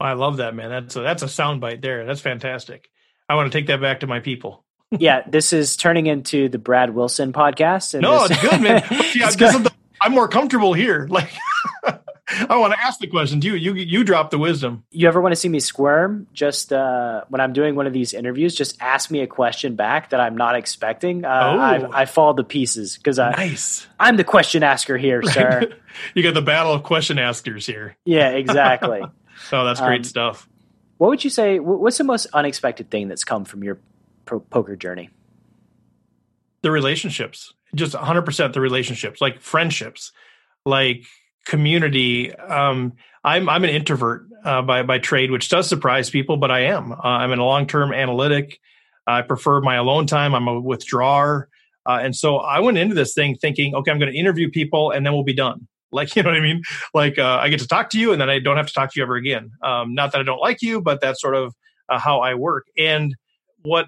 [0.00, 0.70] I love that, man.
[0.70, 2.04] That's a, that's a soundbite there.
[2.04, 2.90] That's fantastic.
[3.28, 4.64] I want to take that back to my people.
[4.90, 7.98] yeah, this is turning into the Brad Wilson podcast.
[8.00, 8.82] no, this, it's good, man.
[9.14, 9.66] Yeah, it's good.
[10.00, 11.06] I'm more comfortable here.
[11.08, 11.30] Like
[12.48, 13.42] I want to ask the question.
[13.42, 14.84] You you you drop the wisdom.
[14.90, 16.26] You ever want to see me squirm?
[16.32, 20.10] Just uh, when I'm doing one of these interviews, just ask me a question back
[20.10, 21.24] that I'm not expecting.
[21.24, 21.58] Uh, oh.
[21.60, 23.86] I, I fall to pieces because I nice.
[23.98, 25.72] I'm the question asker here, sir.
[26.14, 27.96] you got the battle of question askers here.
[28.04, 29.02] Yeah, exactly.
[29.52, 30.48] oh, that's great um, stuff.
[30.98, 31.58] What would you say?
[31.58, 33.78] What's the most unexpected thing that's come from your
[34.24, 35.10] pro- poker journey?
[36.62, 40.12] The relationships, just 100 percent the relationships, like friendships,
[40.64, 41.04] like
[41.44, 42.34] community.
[42.34, 46.60] Um, I'm I'm an introvert uh, by by trade, which does surprise people, but I
[46.60, 46.92] am.
[46.92, 48.58] Uh, I'm in a long term analytic.
[49.06, 50.34] I prefer my alone time.
[50.34, 51.48] I'm a withdrawer,
[51.86, 54.90] uh, and so I went into this thing thinking, okay, I'm going to interview people,
[54.90, 55.68] and then we'll be done.
[55.94, 56.64] Like you know what I mean?
[56.92, 58.92] Like uh, I get to talk to you, and then I don't have to talk
[58.92, 59.52] to you ever again.
[59.62, 61.54] Um, not that I don't like you, but that's sort of
[61.88, 62.66] uh, how I work.
[62.76, 63.14] And
[63.62, 63.86] what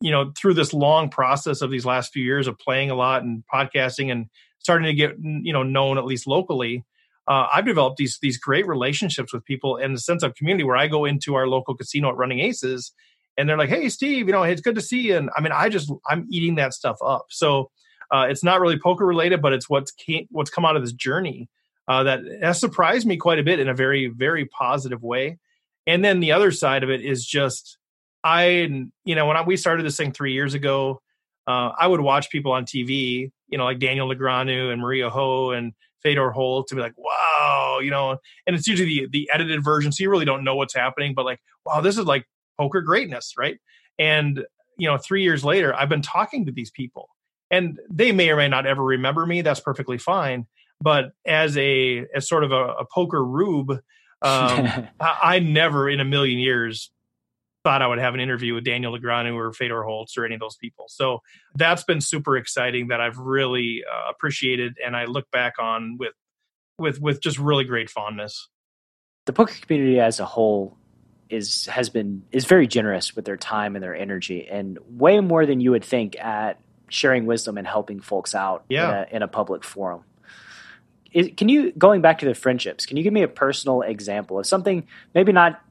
[0.00, 3.22] you know through this long process of these last few years of playing a lot
[3.22, 4.26] and podcasting and
[4.58, 6.84] starting to get you know known at least locally
[7.26, 10.76] uh, I've developed these these great relationships with people and a sense of community where
[10.76, 12.92] I go into our local casino at Running Aces,
[13.36, 15.52] and they're like, "Hey, Steve, you know, it's good to see you." And I mean,
[15.52, 17.26] I just I'm eating that stuff up.
[17.30, 17.70] So
[18.10, 20.92] uh, it's not really poker related, but it's what's came, what's come out of this
[20.92, 21.48] journey
[21.88, 25.38] uh, that has surprised me quite a bit in a very very positive way.
[25.86, 27.78] And then the other side of it is just
[28.22, 28.68] I,
[29.04, 31.02] you know, when I, we started this thing three years ago,
[31.46, 35.50] uh, I would watch people on TV, you know, like Daniel Negreanu and Maria Ho
[35.50, 39.64] and Fedor Holz to be like, wow, you know, and it's usually the, the edited
[39.64, 39.90] version.
[39.90, 42.26] So you really don't know what's happening, but like, wow, this is like
[42.58, 43.58] poker greatness, right?
[43.98, 44.44] And,
[44.78, 47.08] you know, three years later, I've been talking to these people
[47.50, 49.42] and they may or may not ever remember me.
[49.42, 50.46] That's perfectly fine.
[50.80, 53.80] But as a, as sort of a, a poker rube, um,
[55.00, 56.90] I, I never in a million years
[57.64, 60.40] thought I would have an interview with Daniel Negreanu or Fedor Holz or any of
[60.40, 60.84] those people.
[60.88, 61.20] So
[61.56, 66.12] that's been super exciting that I've really uh, appreciated and I look back on with
[66.78, 68.48] with with just really great fondness.
[69.24, 70.76] The poker community as a whole
[71.30, 75.46] is has been is very generous with their time and their energy and way more
[75.46, 78.88] than you would think at sharing wisdom and helping folks out yeah.
[78.88, 80.04] in, a, in a public forum.
[81.12, 82.84] Is, can you going back to the friendships?
[82.84, 85.63] Can you give me a personal example of something maybe not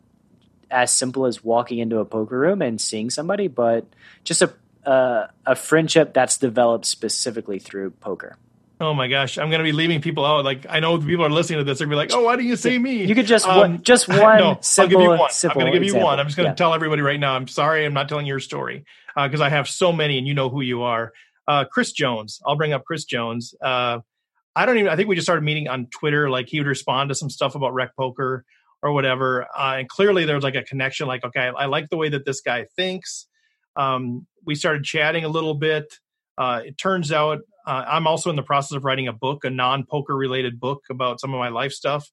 [0.74, 3.86] as simple as walking into a poker room and seeing somebody, but
[4.24, 4.54] just a
[4.86, 8.38] uh, a friendship that's developed specifically through poker.
[8.82, 10.44] Oh my gosh, I'm going to be leaving people out.
[10.44, 12.46] Like I know people are listening to this, they're to be like, "Oh, why don't
[12.46, 14.40] you say me?" You could just um, one, just one.
[14.40, 15.30] No, simple, I'll give you one.
[15.30, 16.20] I'm going to give you one.
[16.20, 16.56] I'm just going to yeah.
[16.56, 17.36] tell everybody right now.
[17.36, 20.34] I'm sorry, I'm not telling your story because uh, I have so many, and you
[20.34, 21.14] know who you are.
[21.48, 22.42] Uh, Chris Jones.
[22.46, 23.54] I'll bring up Chris Jones.
[23.62, 24.00] Uh,
[24.56, 24.92] I don't even.
[24.92, 26.30] I think we just started meeting on Twitter.
[26.30, 28.44] Like he would respond to some stuff about rec poker
[28.84, 29.48] or whatever.
[29.58, 32.26] Uh, and clearly there's like a connection, like, okay, I, I like the way that
[32.26, 33.28] this guy thinks.
[33.76, 35.86] Um, we started chatting a little bit.
[36.38, 39.50] Uh, it turns out uh, I'm also in the process of writing a book, a
[39.50, 42.12] non poker related book about some of my life stuff.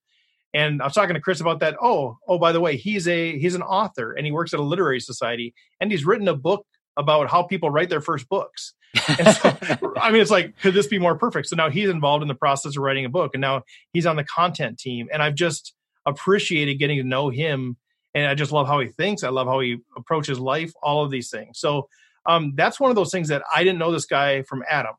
[0.54, 1.76] And I was talking to Chris about that.
[1.83, 4.64] Oh, oh, by the way, he's a he's an author and he works at a
[4.64, 8.74] literary society and he's written a book about how people write their first books.
[8.96, 9.59] So,
[10.00, 11.48] I mean, it's like, could this be more perfect?
[11.48, 14.16] So now he's involved in the process of writing a book, and now he's on
[14.16, 15.09] the content team.
[15.12, 15.72] And I've just
[16.11, 17.77] appreciated getting to know him
[18.14, 19.23] and I just love how he thinks.
[19.23, 21.59] I love how he approaches life, all of these things.
[21.59, 21.88] So
[22.27, 24.94] um, that's one of those things that I didn't know this guy from Adam.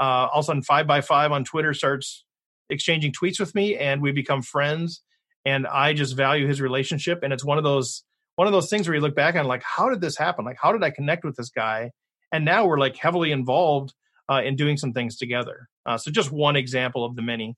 [0.00, 2.24] Uh, all of a sudden, five by five on Twitter starts
[2.70, 5.02] exchanging tweets with me, and we become friends.
[5.44, 7.20] And I just value his relationship.
[7.22, 8.04] And it's one of those
[8.36, 10.44] one of those things where you look back on like, how did this happen?
[10.44, 11.90] Like, how did I connect with this guy?
[12.30, 13.94] And now we're like heavily involved
[14.30, 15.68] uh, in doing some things together.
[15.84, 17.56] Uh, so just one example of the many.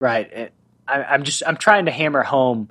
[0.00, 0.52] Right.
[0.92, 2.68] I, am just I'm trying to hammer home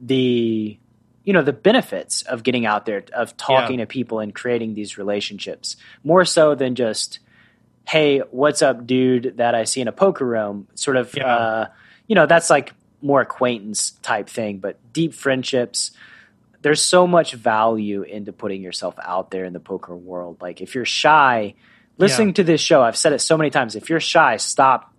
[0.00, 0.78] the
[1.24, 3.84] you know the benefits of getting out there of talking yeah.
[3.84, 7.18] to people and creating these relationships more so than just
[7.88, 11.26] hey what's up dude that I see in a poker room sort of yeah.
[11.26, 11.66] uh,
[12.06, 15.92] you know that's like more acquaintance type thing but deep friendships
[16.62, 20.74] there's so much value into putting yourself out there in the poker world like if
[20.74, 21.54] you're shy
[21.98, 22.34] listening yeah.
[22.34, 24.92] to this show I've said it so many times if you're shy stop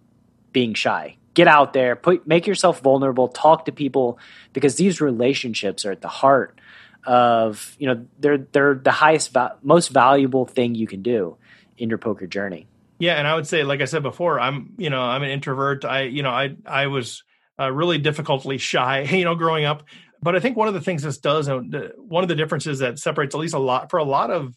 [0.51, 4.17] being shy get out there, put make yourself vulnerable, talk to people
[4.53, 6.59] because these relationships are at the heart
[7.05, 11.37] of you know they're they're the highest most valuable thing you can do
[11.77, 12.65] in your poker journey.
[12.97, 15.85] Yeah, and I would say, like I said before, I'm you know I'm an introvert.
[15.85, 17.23] I you know I I was
[17.59, 19.83] uh, really difficultly shy, you know, growing up.
[20.21, 22.97] But I think one of the things this does, and one of the differences that
[22.97, 24.55] separates at least a lot for a lot of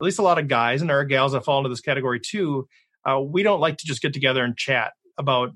[0.00, 2.20] at least a lot of guys and there are gals that fall into this category
[2.20, 2.68] too.
[3.04, 5.50] Uh, we don't like to just get together and chat about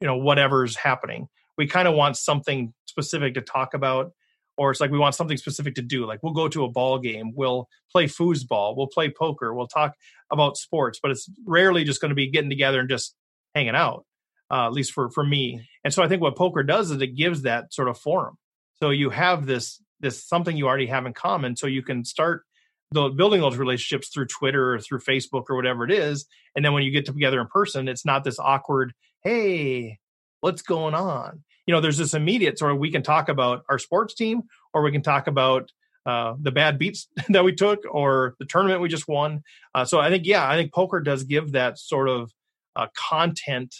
[0.00, 1.28] you know whatever's happening.
[1.56, 4.12] We kind of want something specific to talk about
[4.56, 6.98] or it's like we want something specific to do like we'll go to a ball
[6.98, 9.94] game we'll play foosball we'll play poker we'll talk
[10.32, 13.14] about sports but it's rarely just going to be getting together and just
[13.54, 14.04] hanging out
[14.50, 15.66] uh, at least for for me.
[15.84, 18.36] And so i think what poker does is it gives that sort of forum.
[18.74, 22.44] So you have this this something you already have in common so you can start
[22.90, 26.24] the, building those relationships through twitter or through facebook or whatever it is
[26.56, 29.98] and then when you get together in person it's not this awkward hey,
[30.40, 31.42] what's going on?
[31.66, 34.82] You know, there's this immediate sort of we can talk about our sports team or
[34.82, 35.70] we can talk about
[36.06, 39.42] uh, the bad beats that we took or the tournament we just won.
[39.74, 42.32] Uh, so I think, yeah, I think poker does give that sort of
[42.76, 43.74] uh, content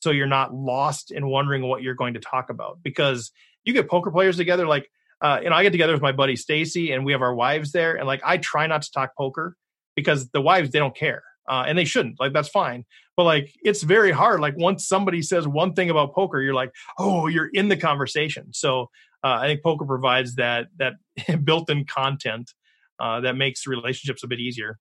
[0.00, 3.30] so you're not lost in wondering what you're going to talk about because
[3.64, 6.34] you get poker players together like uh, you know i get together with my buddy
[6.34, 9.54] stacy and we have our wives there and like i try not to talk poker
[9.94, 12.18] because the wives they don't care uh, and they shouldn't.
[12.20, 12.84] Like that's fine,
[13.20, 14.40] but like it's very hard.
[14.40, 18.54] Like once somebody says one thing about poker, you're like, oh, you're in the conversation.
[18.54, 18.84] So
[19.22, 20.94] uh, I think poker provides that that
[21.44, 22.50] built-in content
[22.98, 24.78] uh, that makes relationships a bit easier.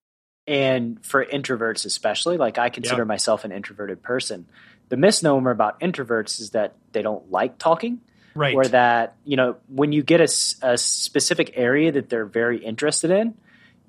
[0.47, 3.07] And for introverts, especially, like I consider Yeah.
[3.07, 4.45] myself an introverted person.
[4.87, 7.99] The misnomer about introverts is that they don't like talking,
[8.35, 8.55] Right.
[8.55, 10.29] or that you know when you get a,
[10.61, 13.33] a specific area that they're very interested in,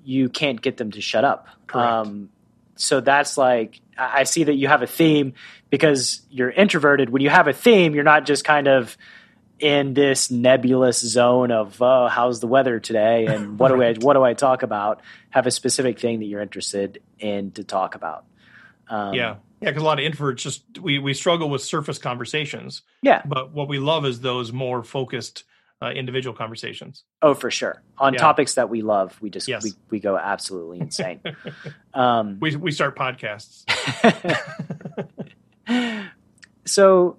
[0.03, 1.47] you can't get them to shut up.
[1.67, 2.09] Correct.
[2.81, 5.33] So that's like I see that you have a theme
[5.69, 7.09] because you're introverted.
[7.09, 8.97] When you have a theme, you're not just kind of
[9.59, 14.13] in this nebulous zone of oh, how's the weather today and what do I what
[14.13, 15.01] do I talk about?
[15.29, 18.25] Have a specific thing that you're interested in to talk about.
[18.89, 19.35] Um, yeah.
[19.61, 19.69] Yeah.
[19.69, 23.21] Because a lot of introverts just, we, we struggle with surface conversations, yeah.
[23.23, 25.43] but what we love is those more focused
[25.81, 27.03] uh, individual conversations.
[27.21, 27.81] Oh, for sure.
[27.97, 28.19] On Yeah.
[28.19, 29.63] topics that we love, we just Yes.
[29.63, 31.21] we, we go absolutely insane.
[31.93, 33.63] um, We, we start podcasts.
[36.65, 37.17] so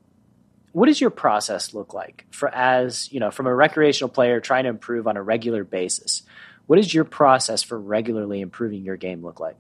[0.73, 4.65] what does your process look like for as you know from a recreational player trying
[4.65, 6.23] to improve on a regular basis
[6.67, 9.57] what does your process for regularly improving your game look like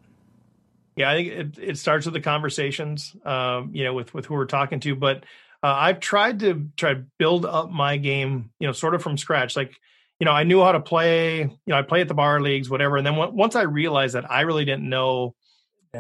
[0.97, 4.35] Yeah, I think it, it starts with the conversations, um, you know, with with who
[4.35, 4.95] we're talking to.
[4.95, 5.25] But
[5.62, 9.16] uh, I've tried to try to build up my game, you know, sort of from
[9.16, 9.57] scratch.
[9.57, 9.77] Like,
[10.18, 11.40] you know, I knew how to play.
[11.40, 12.96] You know, I play at the bar leagues, whatever.
[12.96, 15.35] And then on- once I realized that I really didn't know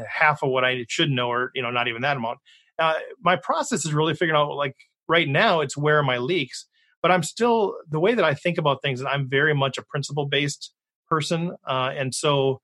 [0.08, 2.38] half of what I should know, or you know, not even that amount.
[2.78, 4.74] Uh, my process is really figuring out like
[5.08, 6.66] right now, it's where are my leaks.
[7.02, 9.02] But I'm still the way that I think about things.
[9.02, 10.72] I'm very much a principle based
[11.08, 12.60] person, uh, and so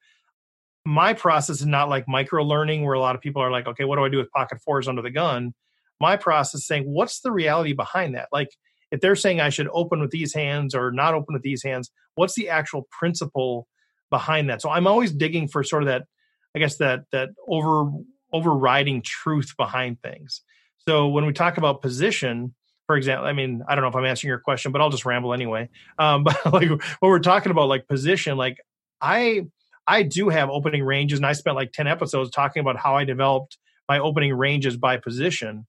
[0.86, 3.84] my process is not like micro learning where a lot of people are like, okay,
[3.84, 5.52] what do I do with pocket fours under the gun?
[6.00, 8.28] My process saying, what's the reality behind that?
[8.32, 8.48] Like,
[8.90, 11.90] if they're saying I should open with these hands or not open with these hands,
[12.14, 13.66] what's the actual principle
[14.10, 14.62] behind that?
[14.62, 16.04] So I'm always digging for sort of that,
[16.56, 17.90] I guess that that over
[18.32, 20.42] overriding truth behind things.
[20.86, 22.54] So when we talk about position,
[22.86, 25.04] for example, I mean, I don't know if I'm answering your question, but I'll just
[25.04, 25.68] ramble anyway.
[25.98, 28.56] Um, but like when we're talking about like position, like
[29.00, 29.42] I
[29.86, 33.04] I do have opening ranges, and I spent like 10 episodes talking about how I
[33.04, 33.58] developed
[33.88, 35.66] my opening ranges by position.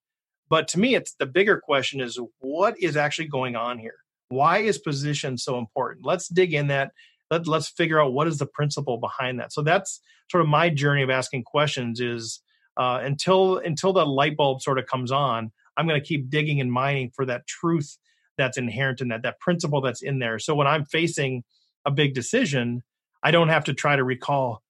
[0.49, 3.97] But to me, it's the bigger question is what is actually going on here?
[4.29, 6.05] Why is position so important?
[6.05, 6.91] Let's dig in that.
[7.31, 9.53] Let, let's figure out what is the principle behind that.
[9.53, 12.41] So that's sort of my journey of asking questions is
[12.77, 16.61] uh, until until the light bulb sort of comes on, I'm going to keep digging
[16.61, 17.97] and mining for that truth
[18.37, 20.39] that's inherent in that, that principle that's in there.
[20.39, 21.43] So when I'm facing
[21.85, 22.83] a big decision,
[23.21, 24.63] I don't have to try to recall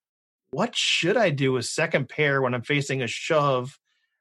[0.52, 3.78] what should I do with second pair when I'm facing a shove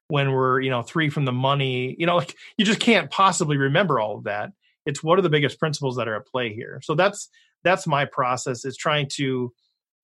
[0.08, 1.94] when we're, you know, three from the money.
[1.98, 4.52] You know, like you just can't possibly remember all of that.
[4.84, 6.80] It's what are the biggest principles that are at play here.
[6.82, 7.28] So that's
[7.64, 9.52] that's my process is trying to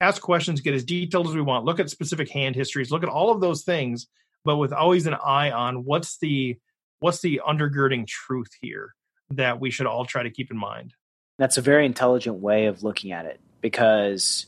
[0.00, 3.08] ask questions, get as detailed as we want, look at specific hand histories, look at
[3.08, 4.06] all of those things,
[4.44, 6.58] but with always an eye on what's the
[7.00, 8.94] what's the undergirding truth here
[9.30, 10.94] that we should all try to keep in mind.
[11.38, 14.46] that's a very intelligent way of looking at it because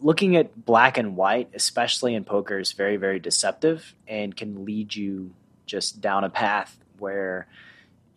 [0.00, 4.94] looking at black and white especially in poker is very very deceptive and can lead
[4.94, 5.32] you
[5.64, 7.46] just down a path where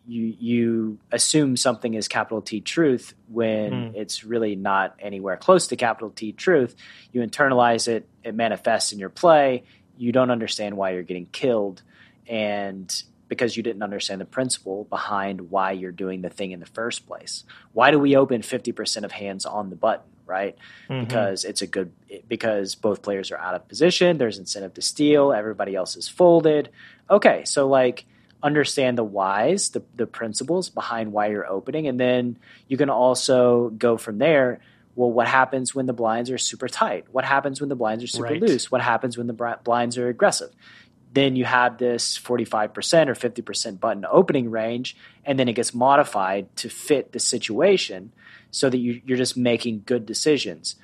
[0.07, 3.95] you you assume something is capital T truth when Mm.
[3.95, 6.75] it's really not anywhere close to capital T truth.
[7.11, 9.63] You internalize it, it manifests in your play.
[9.97, 11.83] You don't understand why you're getting killed,
[12.27, 16.65] and because you didn't understand the principle behind why you're doing the thing in the
[16.65, 17.43] first place.
[17.73, 20.55] Why do we open 50% of hands on the button, right?
[20.89, 21.01] Mhm.
[21.07, 21.91] because it's a good
[22.27, 26.69] because both players are out of position there's incentive to steal everybody else is folded
[27.09, 28.05] okay so like
[28.41, 32.37] understand the whys the, the principles behind why you're opening and then
[32.67, 34.59] you can also go from there
[34.95, 38.07] well what happens when the blinds are super tight what happens when the blinds are
[38.07, 38.41] super Right.
[38.41, 40.51] loose what happens when the blinds are aggressive
[41.11, 46.55] then you have this 45% or 50% button opening range and then it gets modified
[46.57, 48.11] to fit the situation
[48.51, 50.75] so that you, you're just making good decisions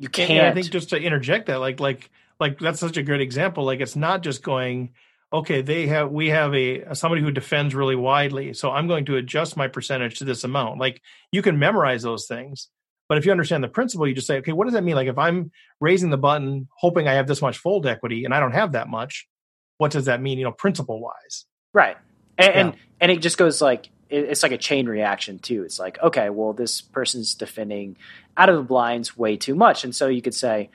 [0.00, 2.08] you can't and I think just to interject that, like, like,
[2.40, 3.64] like that's such a great example.
[3.64, 4.94] Like, it's not just going,
[5.30, 9.16] okay, they have, we have a somebody who defends really widely, so I'm going to
[9.16, 10.80] adjust my percentage to this amount.
[10.80, 11.02] Like,
[11.32, 12.68] you can memorize those things,
[13.10, 14.94] but if you understand the principle, you just say, okay, what does that mean?
[14.94, 18.40] Like, if I'm raising the button, hoping I have this much fold equity, and I
[18.40, 19.28] don't have that much,
[19.76, 20.38] what does that mean?
[20.38, 21.44] You know, principle wise.
[21.74, 21.98] right
[22.38, 22.80] and, and Yeah.
[23.02, 25.62] and it just goes like it's like a chain reaction too.
[25.64, 27.96] It's like okay well this person's defending
[28.36, 29.84] out of the blinds way too much.
[29.84, 30.70] And so you could say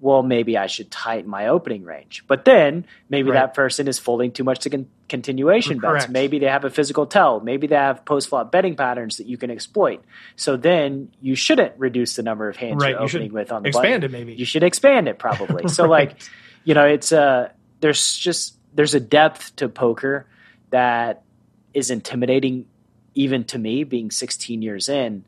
[0.00, 2.22] well maybe i should tighten my opening range.
[2.28, 3.40] But then maybe Right.
[3.40, 6.08] that person is folding too much to con- continuation bets.
[6.08, 7.40] Maybe they have a physical tell.
[7.40, 10.04] Maybe they have post flop betting patterns that you can exploit.
[10.36, 13.62] So then you shouldn't reduce the number of hands Right, you're you opening with on
[13.64, 14.14] the Expand button.
[14.14, 14.34] it, maybe.
[14.34, 15.66] you should expand it probably.
[15.68, 16.14] So like
[16.62, 17.48] you know it's uh
[17.80, 20.26] there's just there's a depth to poker
[20.70, 21.22] that
[21.78, 22.66] is intimidating
[23.14, 25.24] even to me being 16 years in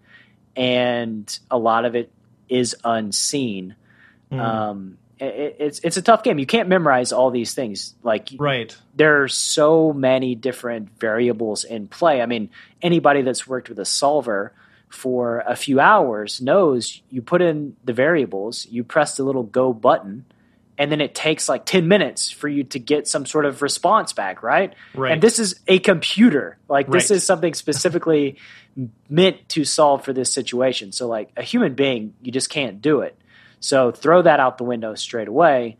[0.56, 2.10] and a lot of it
[2.48, 3.74] is unseen
[4.30, 4.40] Mm.
[4.40, 6.38] um, it, it's it's a tough game.
[6.38, 7.94] You can't memorize all these things.
[8.02, 12.22] Like right, there are so many different variables in play.
[12.22, 14.52] I mean, anybody that's worked with a solver
[14.88, 19.72] for a few hours knows you put in the variables, you press the little go
[19.72, 20.24] button,
[20.80, 24.14] and then it takes like 10 minutes for you to get some sort of response
[24.14, 24.74] back, right?
[24.94, 25.12] Right.
[25.12, 26.56] And this is a computer.
[26.70, 27.16] Like this Right.
[27.16, 28.38] is something specifically
[29.10, 30.92] meant to solve for this situation.
[30.92, 33.14] So like a human being, you just can't do it.
[33.60, 35.76] So throw that out the window straight away.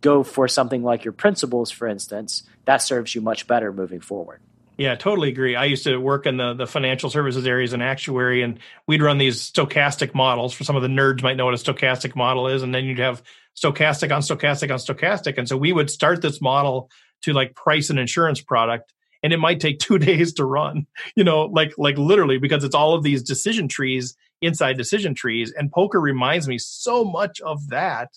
[0.00, 2.42] Go for something like your principles, for instance.
[2.64, 4.40] That serves you much better moving forward.
[4.80, 5.56] Yeah, totally agree.
[5.56, 9.18] I used to work in the, the financial services areas and actuary, and we'd run
[9.18, 10.54] these stochastic models.
[10.54, 12.98] For some of the nerds, might know what a stochastic model is, and then you'd
[12.98, 13.22] have
[13.54, 15.36] stochastic on stochastic on stochastic.
[15.36, 16.88] And so we would start this model
[17.24, 20.86] to like price an insurance product, and it might take two days to run.
[21.14, 25.52] You know, like like literally because it's all of these decision trees inside decision trees.
[25.54, 28.08] And poker reminds me so much of that.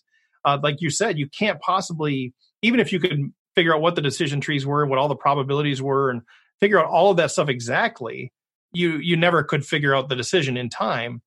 [0.45, 4.01] Uh, like you said, you can't possibly even if you could figure out what the
[4.01, 6.21] decision trees were, what all the probabilities were, and
[6.59, 8.31] figure out all of that stuff exactly
[8.73, 11.21] you you never could figure out the decision in time.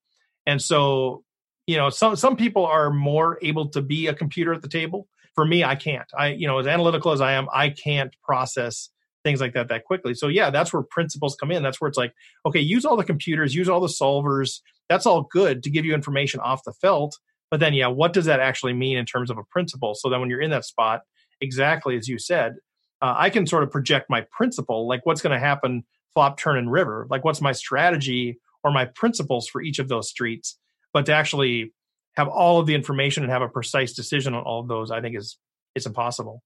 [0.46, 1.22] And so
[1.66, 5.08] you know some some people are more able to be a computer at the table.
[5.34, 6.08] For me i can't.
[6.16, 8.90] I you know as analytical as i am i can't process
[9.22, 10.14] things like that that quickly.
[10.14, 11.62] So yeah that's where principles come in.
[11.62, 12.12] That's where it's like
[12.44, 14.60] okay use all the computers use all the solvers.
[14.88, 17.18] That's all good to give you information off the felt.
[17.50, 19.94] But then yeah what does that actually mean in terms of a principle?
[19.94, 21.02] So then when you're in that spot
[21.40, 22.54] exactly as you said
[23.02, 25.84] uh, I can sort of project my principle, like what's going to happen
[26.14, 27.06] flop, turn, and river.
[27.10, 30.58] Like what's my strategy or my principles for each of those streets.
[30.94, 31.74] But to actually
[32.16, 35.02] have all of the information and have a precise decision on all of those, I
[35.02, 35.36] think is
[35.74, 36.42] it's impossible.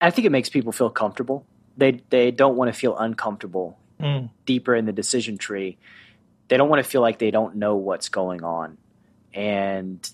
[0.00, 1.46] I think it makes people feel comfortable.
[1.76, 4.30] They they don't want to feel uncomfortable Mm.
[4.46, 5.76] deeper in the decision tree.
[6.48, 8.78] They don't want to feel like they don't know what's going on.
[9.34, 10.08] And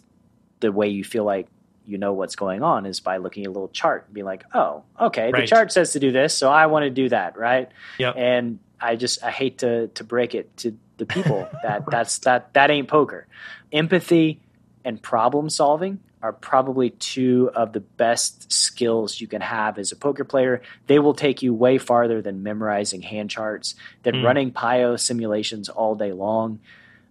[0.58, 1.46] the way you feel like
[1.86, 4.44] you know what's going on is by looking at a little chart and being like,
[4.54, 7.70] oh, okay, the chart says to do this, so I want to do that, right?
[7.98, 8.14] Yep.
[8.16, 12.52] And I just I hate to to break it to the people that that's that
[12.54, 13.26] that ain't poker.
[13.72, 14.40] Empathy
[14.84, 19.96] and problem solving are probably two of the best skills you can have as a
[19.96, 20.62] poker player.
[20.86, 24.24] They will take you way farther than memorizing hand charts, than Mm.
[24.24, 26.58] running PIO simulations all day long.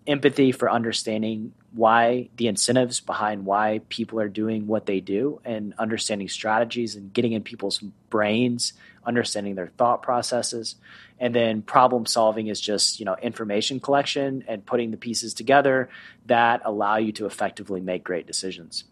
[0.07, 5.73] Empathy for understanding why the incentives behind why people are doing what they do and
[5.77, 8.73] understanding strategies and getting in people's brains,
[9.05, 10.75] understanding their thought processes.
[11.19, 15.89] And then problem solving is just, you know, information collection and putting the pieces together
[16.27, 18.85] that allow you to effectively make great decisions.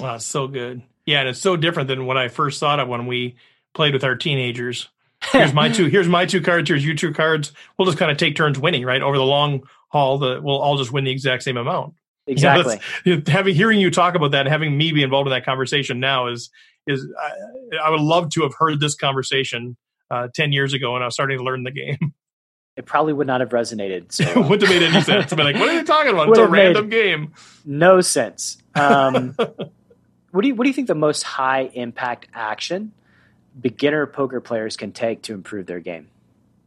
[0.00, 0.82] Wow, so good.
[1.06, 3.36] Yeah, and it's so different than what I first thought of when we
[3.74, 4.88] played with our teenagers.
[5.32, 5.86] Here's my two.
[5.86, 6.68] Here's my two cards.
[6.68, 7.52] Here's your two cards.
[7.78, 9.00] We'll just kind of take turns winning, right?
[9.00, 11.94] Over the long haul, the we'll all just win the exact same amount.
[12.26, 13.22] You know, Exactly.
[13.26, 16.50] having hearing you talk about that, having me be involved in that conversation now is
[16.86, 19.76] is I, I would love to have heard this conversation
[20.10, 22.14] uh, ten years ago when I was starting to learn the game.
[22.76, 24.10] it probably would not have resonated.
[24.10, 25.32] So it wouldn't have made any sense.
[25.32, 26.28] I'd be like, "What are they talking about?
[26.30, 27.32] It's a random game."
[27.64, 28.58] no sense.
[28.74, 29.34] Um,
[30.30, 32.92] what do you what do you think the most high impact action
[33.60, 36.08] beginner poker players can take to improve their game?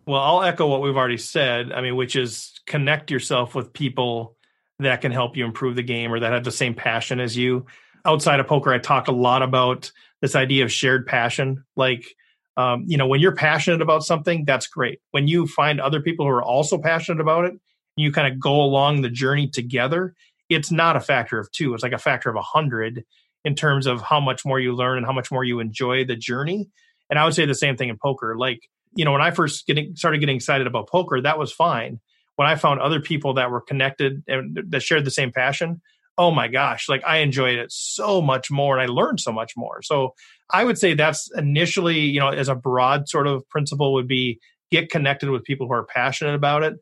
[0.05, 1.73] Well, I'll echo what we've already said.
[1.73, 4.36] I mean, which is connect yourself with people
[4.79, 7.65] that can help you improve the game or that have the same passion as you.
[8.05, 11.63] Outside of poker, I talk a lot about this idea of shared passion.
[11.75, 12.15] Like,
[12.57, 14.99] um, you know, when you're passionate about something, that's great.
[15.11, 17.53] When you find other people who are also passionate about it,
[17.95, 20.13] you kind of go along the journey together.
[20.49, 23.03] It's not a factor of two; it's like a factor of a hundred
[23.43, 26.15] in terms of how much more you learn and how much more you enjoy the
[26.15, 26.69] journey.
[27.09, 28.37] And I would say the same thing in poker.
[28.37, 31.99] Like, you know, when I first getting started getting excited about poker, that was fine.
[32.37, 35.81] When I found other people that were connected and that shared the same passion,
[36.17, 39.53] oh my gosh, like I enjoyed it so much more and I learned so much
[39.55, 39.81] more.
[39.81, 40.13] So
[40.49, 44.39] I would say that's initially, you know, as a broad sort of principle would be
[44.71, 46.75] get connected with people who are passionate about it.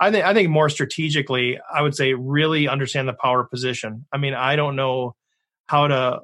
[0.00, 4.06] I think I think more strategically, I would say really understand the power position.
[4.12, 5.14] I mean, I don't know
[5.66, 6.20] how to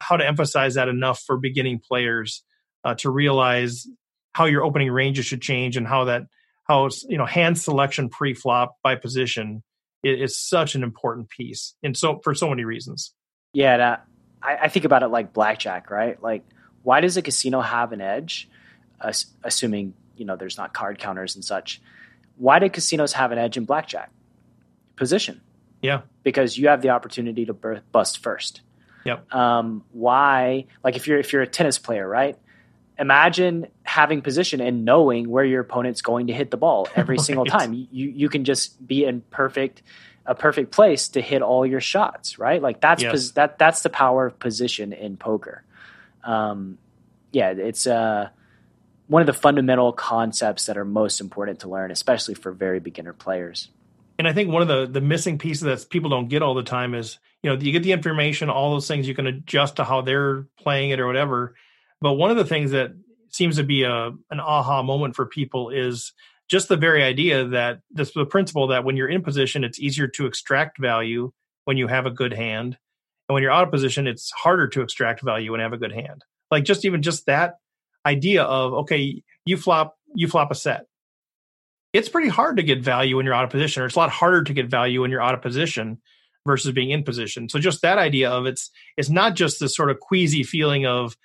[0.00, 2.42] how to emphasize that enough for beginning players
[2.84, 3.86] uh, to realize
[4.34, 6.22] how your opening ranges should change and how that
[6.70, 9.62] how you know hand selection pre-flop by position
[10.02, 13.12] is, such an important piece and so for so many reasons
[13.52, 13.96] Yeah, and, uh,
[14.42, 16.22] I, I think about it like blackjack, right?
[16.22, 16.42] Like,
[16.82, 18.48] why does a casino have an edge?
[19.02, 21.80] Ass- assuming you know there's not card counters and such.
[22.36, 24.10] Why do casinos have an edge in blackjack?
[24.96, 25.40] Position.
[25.82, 26.02] Yeah.
[26.22, 28.60] because you have the opportunity to bust first.
[29.06, 29.34] Yep.
[29.34, 30.66] Um, why?
[30.84, 32.38] Like if you're if you're a tennis player, right?
[32.98, 37.44] Imagine having position and knowing where your opponent's going to hit the ball every single
[37.44, 37.72] time.
[37.74, 39.82] You you can just be in perfect
[40.24, 42.62] a perfect place to hit all your shots, right?
[42.62, 43.10] Like that's Yes.
[43.10, 45.64] pos- that that's the power of position in poker.
[46.22, 46.78] Um,
[47.32, 48.28] yeah, it's uh,
[49.08, 53.12] one of the fundamental concepts that are most important to learn, especially for very beginner
[53.12, 53.70] players.
[54.20, 56.62] And I think one of the the missing pieces that people don't get all the
[56.62, 59.84] time is, you know, you get the information, all those things you can adjust to
[59.84, 61.56] how they're playing it or whatever.
[62.00, 62.92] But one of the things that
[63.34, 66.12] seems to be a an aha moment for people is
[66.48, 70.08] just the very idea that this the principle that when you're in position, it's easier
[70.08, 71.32] to extract value
[71.64, 72.76] when you have a good hand.
[73.28, 75.92] And when you're out of position, it's harder to extract value you have a good
[75.92, 76.24] hand.
[76.50, 77.54] Like just even just that
[78.04, 80.86] idea of okay, you flop you flop a set
[81.92, 84.10] it's pretty hard to get value when you're out of position, or it's a lot
[84.10, 85.98] harder to get value when you're out of position
[86.46, 87.48] versus being in position.
[87.48, 91.16] So just that idea of it's it's not just this sort of queasy feeling of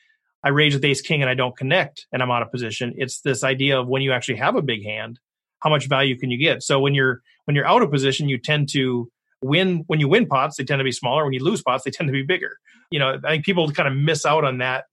[0.45, 2.93] I raise with ace king and I don't connect and I'm out of position.
[2.97, 5.19] It's this idea of when you actually have a big hand,
[5.59, 6.61] how much value can you get?
[6.61, 10.27] So when you're when you're out of position, you tend to win when you win
[10.27, 11.23] pots, they tend to be smaller.
[11.23, 12.59] When you lose pots, they tend to be bigger.
[12.91, 14.85] You know, I think people kind of miss out on that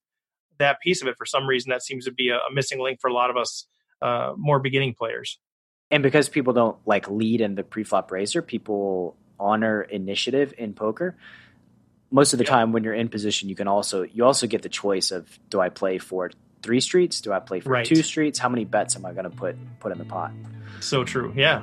[0.59, 1.69] that piece of it for some reason.
[1.69, 3.67] That seems to be a, a missing link for a lot of us
[4.01, 5.39] uh, more beginning players.
[5.91, 11.17] And because people don't like lead in the pre-flop raiser, people honor initiative in poker.
[12.13, 12.51] Most of the Yeah.
[12.51, 15.61] time when you're in position, you can also you also get the choice of do
[15.61, 16.31] I play for
[16.63, 17.21] three streets?
[17.23, 17.87] Do I play for Right.
[17.87, 18.39] two streets?
[18.39, 20.31] How many bets am I going to put put in the pot?
[20.81, 21.33] So true.
[21.35, 21.63] Yeah.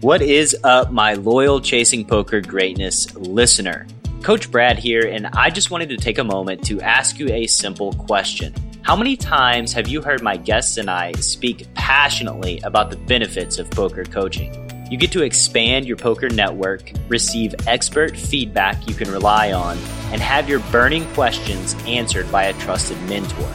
[0.00, 3.86] What is up, my loyal Chasing Poker Greatness listener?
[4.22, 7.46] Coach Brad here, and I just wanted to take a moment to ask you a
[7.46, 8.54] simple question.
[8.82, 13.58] How many times have you heard my guests and I speak passionately about the benefits
[13.58, 14.67] of poker coaching?
[14.90, 19.76] You get to expand your poker network, receive expert feedback you can rely on,
[20.12, 23.48] and have your burning questions answered by a trusted mentor.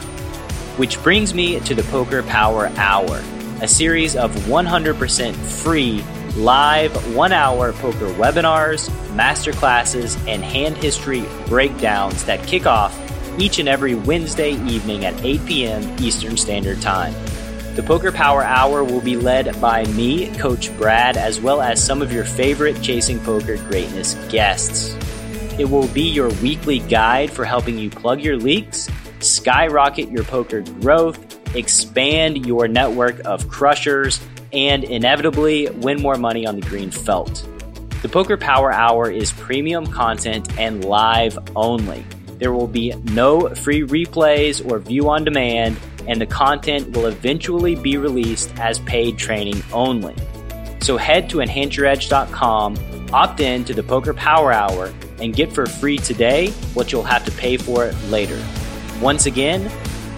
[0.77, 3.23] Which brings me to the Poker Power Hour,
[3.61, 6.03] a series of 100% free
[6.35, 12.99] live one hour poker webinars, masterclasses, and hand history breakdowns that kick off
[13.39, 15.95] each and every Wednesday evening at 8 p.m.
[15.99, 17.13] Eastern Standard Time.
[17.75, 22.03] The Poker Power Hour will be led by me, Coach Brad, as well as some
[22.03, 24.95] of your favorite Chasing Poker Greatness guests.
[25.57, 28.87] It will be your weekly guide for helping you plug your leaks,
[29.21, 34.21] skyrocket your poker growth, expand your network of crushers,
[34.51, 37.43] and inevitably win more money on the green felt.
[38.03, 42.05] The Poker Power Hour is premium content and live only.
[42.37, 47.75] There will be no free replays or view on demand, and the content will eventually
[47.75, 50.15] be released as paid training only.
[50.81, 55.97] So head to enhanceyouredge.com, opt in to the Poker Power Hour, and get for free
[55.97, 58.41] today what you'll have to pay for it later.
[59.01, 59.71] Once again,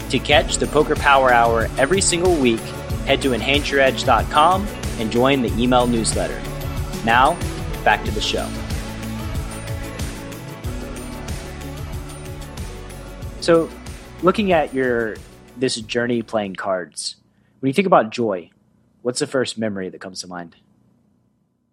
[0.09, 2.61] to catch the Poker Power Hour every single week,
[3.05, 4.67] head to enhanceyouredge.com
[4.99, 6.41] and join the email newsletter.
[7.03, 7.37] Now,
[7.83, 8.49] back to the show.
[13.41, 13.69] So,
[14.23, 15.17] looking at your
[15.57, 17.15] this journey playing cards,
[17.59, 18.51] when you think about joy,
[19.01, 20.55] what's the first memory that comes to mind?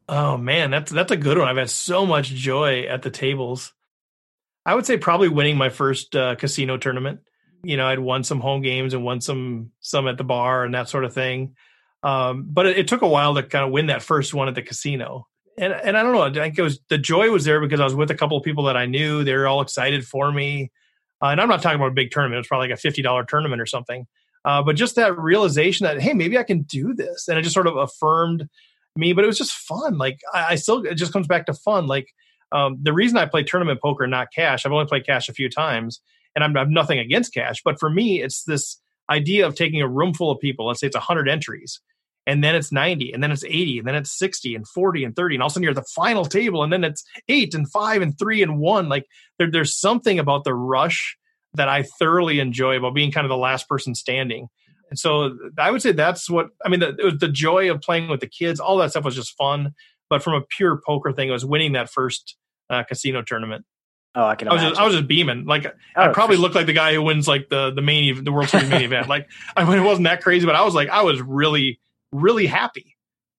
[0.09, 1.49] Oh man, that's that's a good one.
[1.49, 3.73] I've had so much joy at the tables.
[4.65, 7.21] I would say probably winning my first uh, casino tournament.
[7.63, 10.75] You know, I'd won some home games and won some some at the bar and
[10.75, 11.57] that sort of thing.
[12.03, 14.55] Um, but it, it took a while to kind of win that first one at
[14.55, 15.29] the casino.
[15.57, 17.85] And and I don't know, I think it was the joy was there because I
[17.85, 19.25] was with a couple of people that I knew.
[19.25, 20.73] They were all excited for me.
[21.23, 22.37] Uh, and I'm not talking about a big tournament.
[22.37, 24.07] It was probably like a fifty dollar tournament or something.
[24.45, 27.55] Uh, but just that realization that hey, maybe I can do this, and it just
[27.55, 28.49] sort of affirmed
[28.97, 29.13] me.
[29.13, 29.99] But it was just fun.
[29.99, 31.87] Like I, I still, it just comes back to fun.
[31.87, 32.09] Like
[32.51, 34.67] um, the reason I play tournament poker, not cash.
[34.67, 36.01] I've only played cash a few times,
[36.35, 37.63] and I'm, I have nothing against cash.
[37.65, 40.67] But for me, it's this idea of taking a room full of people.
[40.67, 41.81] Let's say it's hundred entries,
[42.27, 45.17] and then it's 90, and then it's 80, and then it's 60, and 40, and
[45.17, 47.55] 30, and all of a sudden you're at the final table, and then it's eight,
[47.55, 48.89] and five, and three, and one.
[48.89, 49.07] Like
[49.39, 51.17] there, there's something about the rush
[51.55, 54.49] that I thoroughly enjoy about being kind of the last person standing.
[54.91, 56.81] And so I would say that's what I mean.
[56.81, 59.75] The, the joy of playing with the kids, all that stuff was just fun.
[60.11, 62.37] But from a pure poker thing, it was winning that first
[62.69, 63.65] uh, casino tournament.
[64.15, 65.47] Oh, I can I was just, I was just beaming.
[65.47, 68.33] Like Oh, I probably looked like the guy who wins like the the main the
[68.33, 69.09] World Series main event.
[69.09, 71.81] Like I mean, it wasn't that crazy, but I was like I was really
[72.13, 72.97] really happy,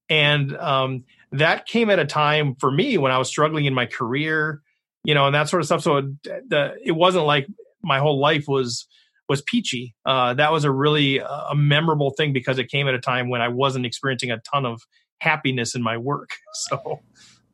[0.09, 3.85] and um, that came at a time for me when I was struggling in my
[3.85, 4.61] career,
[5.03, 5.81] you know, and that sort of stuff.
[5.81, 7.47] So it, the it wasn't like
[7.81, 8.87] my whole life was
[9.29, 9.95] was peachy.
[10.05, 13.29] Uh, that was a really uh, a memorable thing because it came at a time
[13.29, 14.81] when I wasn't experiencing a ton of
[15.19, 16.31] happiness in my work.
[16.53, 17.01] So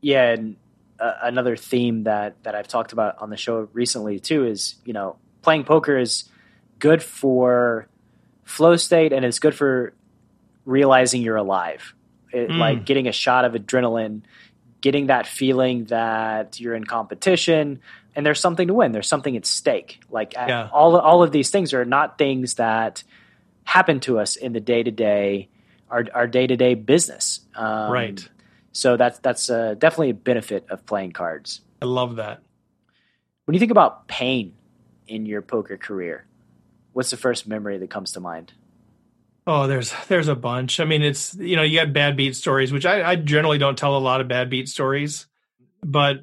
[0.01, 0.55] yeah and
[0.99, 4.93] uh, another theme that that i've talked about on the show recently too is you
[4.93, 6.25] know playing poker is
[6.79, 7.87] good for
[8.43, 9.93] flow state and it's good for
[10.69, 11.93] realizing you're alive
[12.31, 12.57] It, Mm.
[12.59, 14.21] Like getting a shot of adrenaline,
[14.81, 17.79] getting that feeling that you're in competition
[18.15, 18.91] and there's something to win.
[18.91, 19.99] There's something at stake.
[20.11, 20.69] Like Yeah.
[20.71, 23.03] all all of these things are not things that
[23.63, 25.49] happen to us in the day to day,
[25.89, 27.41] our our day to day business.
[27.55, 28.29] Um, Right.
[28.71, 31.61] So that's that's uh, definitely a benefit of playing cards.
[31.81, 32.41] I love that.
[33.45, 34.53] When you think about pain
[35.07, 36.25] in your poker career,
[36.93, 38.53] what's the first memory that comes to mind?
[39.51, 40.79] Oh, there's there's a bunch.
[40.79, 43.75] I mean, it's you know you got bad beat stories, which I, I generally don't
[43.75, 45.25] tell a lot of bad beat stories,
[45.81, 46.17] but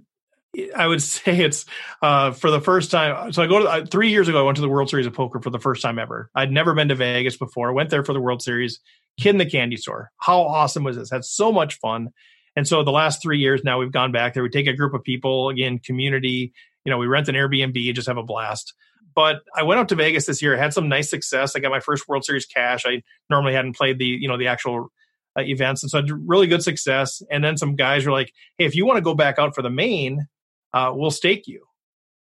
[0.77, 1.64] I would say it's
[2.01, 3.33] uh, for the first time.
[3.33, 4.39] So I go to uh, three years ago.
[4.39, 6.31] I went to the World Series of Poker for the first time ever.
[6.37, 7.68] I'd never been to Vegas before.
[7.68, 8.79] I went there for the World Series.
[9.18, 10.12] Kid in the candy store.
[10.18, 11.11] How awesome was this?
[11.11, 12.11] Had so much fun.
[12.55, 14.45] And so the last three years now we've gone back there.
[14.45, 16.53] We take a group of people again, community.
[16.85, 18.72] You know, we rent an Airbnb, and just have a blast.
[19.16, 20.54] But I went out to Vegas this year.
[20.54, 21.56] I Had some nice success.
[21.56, 22.84] I got my first World Series cash.
[22.86, 24.92] I normally hadn't played the you know the actual
[25.36, 27.22] uh, events, and so I had really good success.
[27.30, 29.62] And then some guys were like, "Hey, if you want to go back out for
[29.62, 30.28] the main,
[30.74, 31.66] uh, we'll stake you."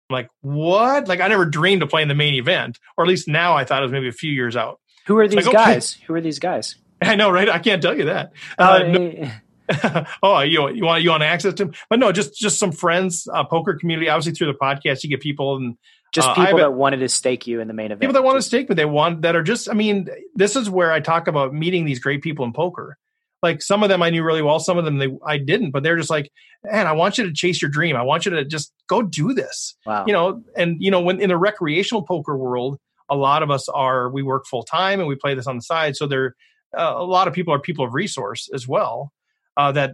[0.08, 3.28] I'm like, "What?" Like I never dreamed of playing the main event, or at least
[3.28, 4.80] now I thought it was maybe a few years out.
[5.06, 5.72] Who are these like, okay.
[5.74, 5.92] guys?
[6.06, 6.76] Who are these guys?
[7.02, 7.48] I know, right?
[7.48, 8.32] I can't tell you that.
[8.58, 9.30] Oh, Uh, no-
[10.22, 13.28] oh, you you want you want access to them, but no, just just some friends,
[13.32, 14.08] uh, poker community.
[14.08, 15.76] Obviously, through the podcast, you get people and
[16.12, 18.00] just Uh, people that wanted to stake you in the main event.
[18.00, 19.68] people that want to stake, but they want that are just.
[19.68, 22.96] I mean, this is where I talk about meeting these great people in poker.
[23.42, 25.82] Like some of them I knew really well, some of them they I didn't, but
[25.82, 26.30] they're just like,
[26.64, 27.96] man, I want you to chase your dream.
[27.96, 29.76] I want you to just go do this.
[29.86, 30.04] Wow.
[30.06, 33.68] You know, and you know, when in the recreational poker world, a lot of us
[33.68, 35.96] are we work full time and we play this on the side.
[35.96, 36.36] So there,
[36.76, 39.10] uh, a lot of people are people of resource as well.
[39.56, 39.92] Uh, that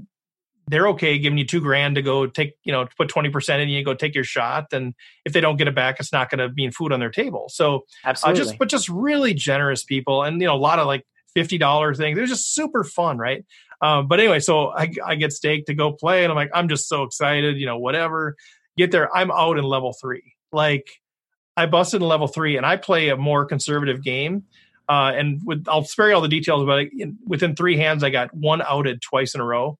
[0.68, 3.68] they're okay giving you two grand to go take, you know, put twenty percent in
[3.68, 4.94] you, go take your shot, and
[5.24, 7.46] if they don't get it back, it's not going to mean food on their table.
[7.48, 8.42] So uh, Absolutely.
[8.42, 11.04] just but just really generous people and you know a lot of like
[11.34, 12.16] fifty dollar things.
[12.16, 13.44] They're just super fun, right?
[13.80, 16.68] Um, but anyway, so I, I get staked to go play, and I'm like, I'm
[16.68, 18.36] just so excited, you know, whatever.
[18.76, 20.34] Get there, I'm out in level three.
[20.50, 20.88] Like
[21.56, 24.44] I busted in level three, and I play a more conservative game.
[24.88, 26.90] Uh, and with, I'll spare you all the details, but I,
[27.26, 29.78] within three hands, I got one outed twice in a row.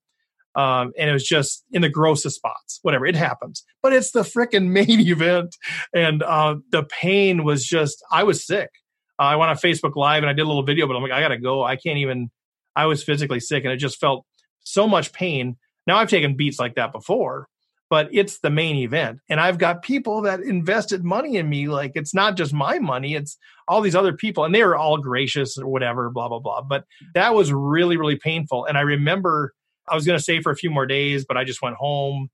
[0.57, 3.62] Um, and it was just in the grossest spots, whatever, it happens.
[3.82, 5.54] But it's the freaking main event.
[5.94, 8.70] And uh, the pain was just, I was sick.
[9.18, 11.12] Uh, I went on Facebook Live and I did a little video, but I'm like,
[11.12, 11.62] I got to go.
[11.62, 12.30] I can't even,
[12.74, 14.24] I was physically sick and it just felt
[14.64, 15.57] so much pain.
[15.86, 17.48] Now I've taken beats like that before,
[17.90, 19.20] but it's the main event.
[19.28, 21.68] And I've got people that invested money in me.
[21.68, 23.36] Like it's not just my money, it's
[23.68, 24.44] all these other people.
[24.44, 26.62] And they were all gracious or whatever, blah, blah, blah.
[26.62, 26.84] But
[27.14, 28.64] that was really, really painful.
[28.64, 29.52] And I remember
[29.89, 32.28] I was going to stay for a few more days, but I just went home.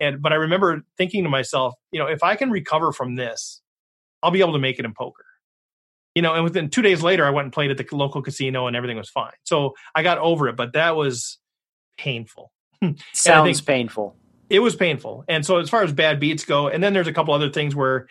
[0.00, 3.62] And, but I remember thinking to myself, you know, if I can recover from this,
[4.22, 5.24] I'll be able to make it in poker.
[6.14, 8.66] You know, and within two days later, I went and played at the local casino
[8.66, 9.34] and everything was fine.
[9.44, 11.38] So I got over it, but that was
[11.98, 12.52] painful.
[13.12, 14.16] Sounds painful.
[14.48, 15.24] It was painful.
[15.28, 17.74] And so as far as bad beats go, and then there's a couple other things
[17.74, 18.06] where,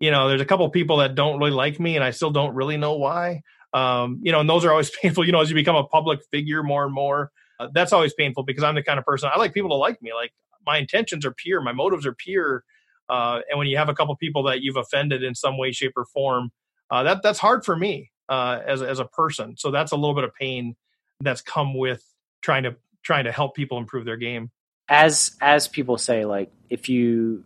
[0.00, 2.54] you know, there's a couple people that don't really like me and I still don't
[2.54, 3.42] really know why.
[3.72, 6.20] Um, you know, and those are always painful, you know, as you become a public
[6.30, 7.30] figure more and more.
[7.58, 10.00] Uh, that's always painful because I'm the kind of person I like people to like
[10.02, 10.12] me.
[10.12, 10.32] Like
[10.66, 12.64] my intentions are pure, my motives are pure.
[13.08, 15.92] Uh, and when you have a couple people that you've offended in some way, shape,
[15.96, 16.50] or form,
[16.90, 19.56] uh, that that's hard for me uh, as as a person.
[19.56, 20.76] So that's a little bit of pain
[21.20, 22.02] that's come with
[22.40, 24.50] trying to trying to help people improve their game.
[24.88, 27.44] As as people say, like if you,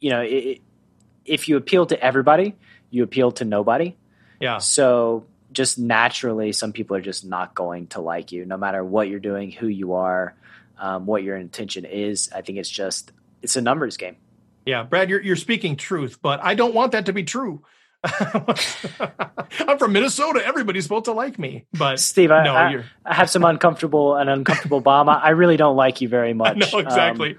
[0.00, 0.60] you know, i
[1.24, 2.54] if you appeal to everybody,
[2.90, 3.96] you appeal to nobody.
[4.40, 5.24] Yeah, So
[5.54, 9.20] just naturally, some people are just not going to like you, no matter what you're
[9.20, 10.34] doing, who you are,
[10.78, 12.30] um, what your intention is.
[12.34, 14.16] I think it's just it's a numbers game.
[14.66, 17.64] yeah, Brad, you're you're speaking truth, but I don't want that to be true.
[18.04, 20.44] I'm from Minnesota.
[20.44, 24.16] Everybody's supposed to like me, but Steve, I, no, I, you're I have some uncomfortable
[24.16, 25.08] an uncomfortable bomb.
[25.08, 26.58] I I really don't like you very much.
[26.58, 27.36] no Um, exactly.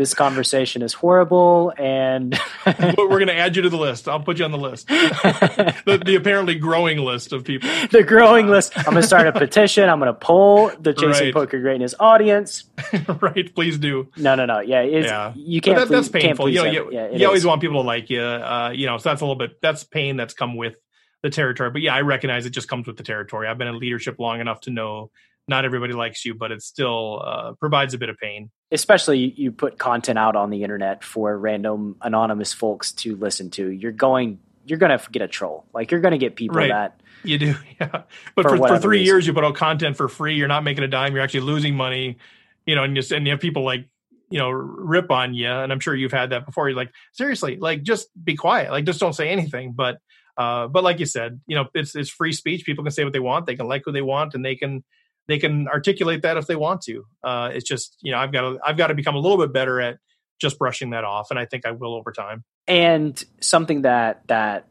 [0.00, 2.32] This conversation is horrible, and
[2.66, 4.08] we're going to add you to the list.
[4.08, 7.68] I'll put you on the list, the, the apparently growing list of people.
[7.90, 8.72] the growing list.
[8.78, 9.90] I'm going to start a petition.
[9.90, 11.34] I'm going to poll the Chasing Right.
[11.34, 12.64] Poker Greatness audience.
[13.20, 13.54] right?
[13.54, 14.08] Please do.
[14.16, 14.60] No, no, no.
[14.60, 15.34] Yeah, it's, Yeah.
[15.36, 15.76] you can't.
[15.76, 16.48] that, please, that's painful.
[16.48, 18.22] You know, you, yeah, you always want people to like you.
[18.22, 20.76] Uh, you know, so that's a little bit that's pain that's come with
[21.22, 21.70] the territory.
[21.70, 23.48] But yeah, I recognize it just comes with the territory.
[23.48, 25.10] I've been in leadership long enough to know
[25.48, 28.50] not everybody likes you, but it still uh, provides a bit of pain.
[28.70, 33.68] especially you, put content out on the internet for random anonymous folks to listen to.
[33.70, 34.38] You're going.
[34.66, 35.64] You're going to get a troll.
[35.74, 36.68] Like you're going to get people Right.
[36.68, 38.02] that You do, yeah.
[38.36, 39.06] But For for, for, three reason.
[39.14, 40.34] years, you put out content for free.
[40.36, 41.14] You're not making a dime.
[41.14, 42.18] You're actually losing money.
[42.66, 43.86] You know, and you and you have people like
[44.28, 46.68] you know rip on you, and I'm sure you've had that before.
[46.68, 48.70] You're like, seriously, like just be quiet.
[48.70, 49.72] Like just don't say anything.
[49.72, 49.98] But
[50.36, 52.64] uh, but like you said, you know, it's it's free speech.
[52.64, 53.46] People can say what they want.
[53.46, 54.84] They can like who they want, and they can
[55.30, 57.04] they can articulate that if they want to.
[57.22, 59.52] Uh, it's just you know I've got to I've got to become a little bit
[59.52, 59.98] better at
[60.40, 62.44] just brushing that off, and I think I will over time.
[62.66, 64.66] And something that that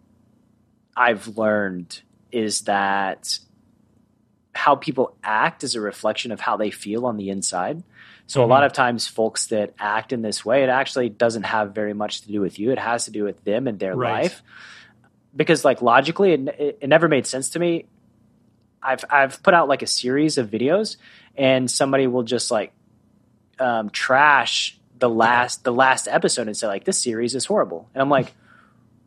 [0.96, 2.02] I've learned
[2.32, 3.40] is that
[4.54, 7.84] how people act is a reflection of how they feel on the inside.
[8.28, 8.52] So mm-hmm.
[8.52, 11.94] a lot of times folks that act in this way, it actually doesn't have very
[11.94, 12.72] much to do with you.
[12.72, 14.24] It has to do with them and their right.
[14.24, 14.44] life.
[15.36, 17.86] Because like logically, it, it, it never made sense to me.
[18.82, 20.98] I've I've put out like a series of videos,
[21.36, 22.74] and somebody will just like
[23.60, 28.02] um, trash the last the last episode and say like this series is horrible, and
[28.02, 28.34] I'm like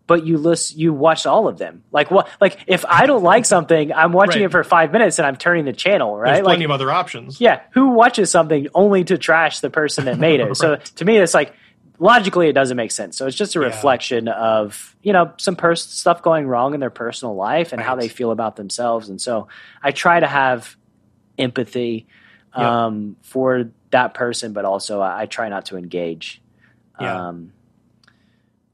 [0.07, 1.85] but you list you watch all of them.
[1.93, 2.29] Like what?
[2.41, 4.47] Like if I don't like something, I'm watching right.
[4.47, 6.17] it for five minutes and I'm turning the channel.
[6.17, 6.35] Right?
[6.35, 7.41] There's plenty like, of other options.
[7.41, 7.63] Yeah.
[7.73, 10.45] Who watches something only to trash the person that made it?
[10.49, 10.57] right.
[10.57, 11.55] So to me, it's like
[12.03, 13.17] logically it doesn't make sense.
[13.17, 13.67] So it's just a yeah.
[13.67, 17.87] reflection of you know some pers- stuff going wrong in their personal life and right.
[17.87, 19.09] how they feel about themselves.
[19.09, 19.49] And so
[19.83, 20.77] I try to have
[21.39, 22.09] empathy
[22.53, 23.17] um, yep.
[23.25, 26.43] for that person, but also I, I try not to engage.
[27.01, 27.29] Yeah.
[27.29, 27.53] Um,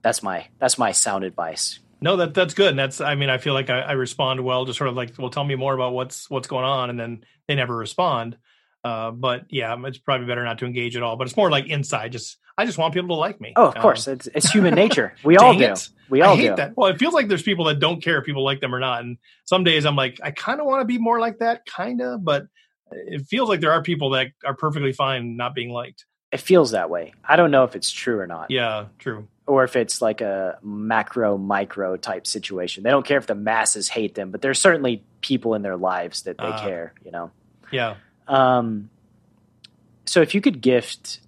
[0.03, 1.81] that's my that's my sound advice.
[2.01, 2.71] No, that that's good.
[2.71, 5.19] And that's I mean, I feel like I, I respond well, just sort of like,
[5.19, 8.39] well, tell me more about what's what's going on, and then they never respond.
[8.85, 11.17] Uh, but yeah, it's probably better not to engage at all.
[11.17, 12.13] But it's more like inside.
[12.13, 13.53] Just I just want people to like me.
[13.57, 15.15] Oh, of course, um, it's, it's human nature.
[15.25, 15.65] We all do.
[15.65, 15.89] It.
[16.09, 16.57] We all I hate do.
[16.57, 16.77] That.
[16.77, 19.03] Well, it feels like there's people that don't care if people like them or not.
[19.03, 22.01] And some days I'm like, I kind of want to be more like that, kind
[22.01, 22.25] of.
[22.25, 22.47] But
[22.91, 26.07] it feels like there are people that are perfectly fine not being liked.
[26.31, 27.15] It feels that way.
[27.25, 28.51] I don't know if it's true or not.
[28.51, 32.85] Yeah, true or if it's like a macro micro type situation.
[32.85, 36.23] They don't care if the masses hate them, but there's certainly people in their lives
[36.25, 37.31] that they uh, care, you know.
[37.73, 37.97] Yeah.
[38.29, 38.91] Um
[40.05, 41.21] so if you could gift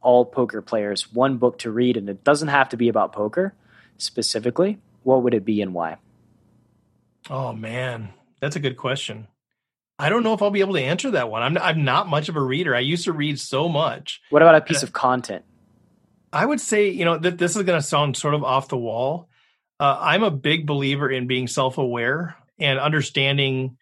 [0.00, 3.54] all poker players one book to read and it doesn't have to be about poker
[3.98, 5.96] specifically, what would it be and why?
[7.28, 8.10] Oh man,
[8.40, 9.26] that's a good question.
[9.98, 11.42] I don't know if I'll be able to answer that one.
[11.42, 12.74] I'm I'm not much of a reader.
[12.74, 14.22] I used to read so much.
[14.30, 15.44] What about a piece of content?
[16.32, 18.76] I would say, you know, that this is going to sound sort of off the
[18.76, 19.28] wall.
[19.80, 23.76] Uh, I'm a big believer in being self aware and understanding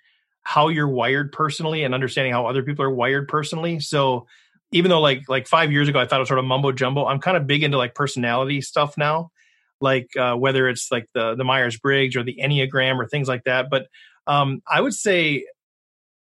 [0.47, 3.80] how you're wired personally and understanding how other people are wired personally.
[3.80, 4.28] So
[4.70, 7.05] even though like like five years ago I thought it was sort of mumbo jumbo,
[7.05, 9.32] I'm kind of big into like personality stuff now,
[9.80, 13.42] like uh, whether it's like the the Myers Briggs or the Enneagram or things like
[13.42, 13.68] that.
[13.68, 13.88] But
[14.28, 15.47] um, I would say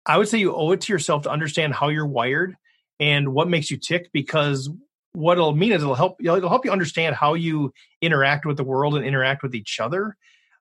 [0.07, 2.57] I would say you owe it to yourself to understand how you're wired
[2.99, 4.71] and what makes you tick because
[5.13, 8.65] what it'll mean is it'll help it'll help you understand how you interact with the
[8.65, 10.17] world and interact with each other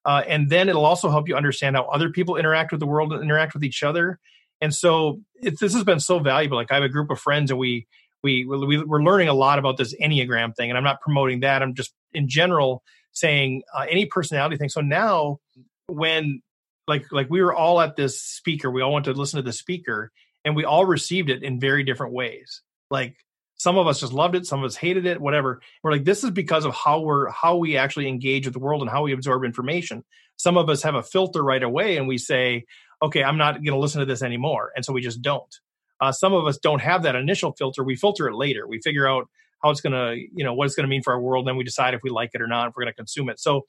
[0.05, 3.11] uh, and then it'll also help you understand how other people interact with the world
[3.11, 4.19] and interact with each other.
[4.61, 6.57] And so it, this has been so valuable.
[6.57, 7.87] Like i have a group of friends and we
[8.23, 11.61] we, we we're learning a lot about this enneagram thing and i'm not promoting that.
[11.61, 14.69] I'm just in general saying uh, any personality thing.
[14.69, 15.39] So now
[15.87, 16.41] when
[16.87, 19.53] like like we were all at this speaker we all went to listen to the
[19.53, 20.11] speaker
[20.43, 22.61] and we all received it in very different ways.
[22.91, 23.15] Like
[23.57, 25.61] some of us just loved it some of us hated it whatever.
[25.83, 28.81] We're like this is because of how we're how we actually engage with the world
[28.81, 30.03] and how we absorb information.
[30.37, 32.65] Some of us have a filter right away and we say
[33.01, 35.59] okay i'm not going to listen to this anymore and so we just don't.
[36.01, 37.81] Uh, some of us don't have that initial filter.
[37.81, 38.67] We filter it later.
[38.67, 39.29] We figure out
[39.63, 41.55] how it's going to you know what it's going to mean for our world then
[41.55, 43.39] we decide if we like it or not if we're going to consume it.
[43.39, 43.65] So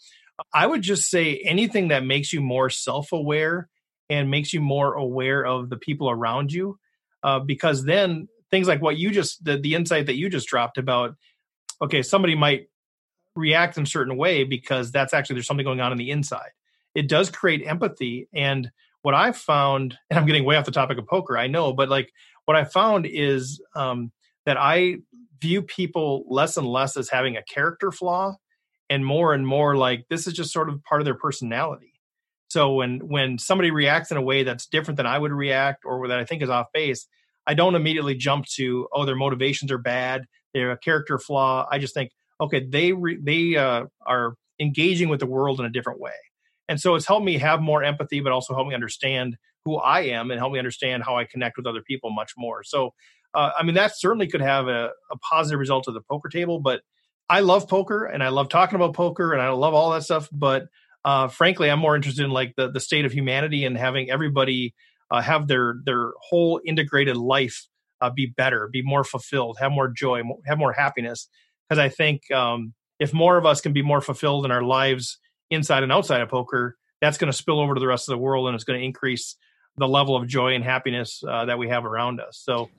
[0.52, 3.68] i would just say anything that makes you more self-aware
[4.10, 6.78] and makes you more aware of the people around you
[7.22, 10.78] uh, because then things like what you just the, the insight that you just dropped
[10.78, 11.14] about
[11.82, 12.68] okay somebody might
[13.34, 16.50] react in a certain way because that's actually there's something going on in the inside.
[16.94, 18.70] It does create empathy and
[19.02, 21.88] what i've found and i'm getting way off the topic of poker i know but
[21.88, 22.12] like
[22.46, 24.10] what i found is um,
[24.46, 24.96] that i
[25.40, 28.34] view people less and less as having a character flaw
[28.88, 31.92] and more and more like this is just sort of part of their personality.
[32.48, 36.06] So when when somebody reacts in a way that's different than i would react or
[36.08, 37.06] that i think is off base
[37.46, 41.66] I don't immediately jump to oh their motivations are bad, they're a character flaw.
[41.70, 45.70] I just think okay they re- they uh, are engaging with the world in a
[45.70, 46.12] different way,
[46.68, 50.00] and so it's helped me have more empathy, but also helped me understand who I
[50.02, 52.62] am and help me understand how I connect with other people much more.
[52.62, 52.94] So
[53.34, 56.60] uh, I mean that certainly could have a, a positive result of the poker table,
[56.60, 56.82] but
[57.28, 60.28] I love poker and I love talking about poker and I love all that stuff,
[60.30, 60.68] but
[61.06, 64.74] uh, frankly, I'm more interested in like the the state of humanity and having everybody
[65.10, 67.66] uh, have their their whole integrated life
[68.00, 71.28] uh, be better, be more fulfilled, have more joy, have more happiness.
[71.68, 75.18] Because I think um, if more of us can be more fulfilled in our lives
[75.50, 78.18] inside and outside of poker, that's going to spill over to the rest of the
[78.18, 79.36] world, and it's going to increase
[79.76, 82.40] the level of joy and happiness uh, that we have around us.
[82.42, 82.70] So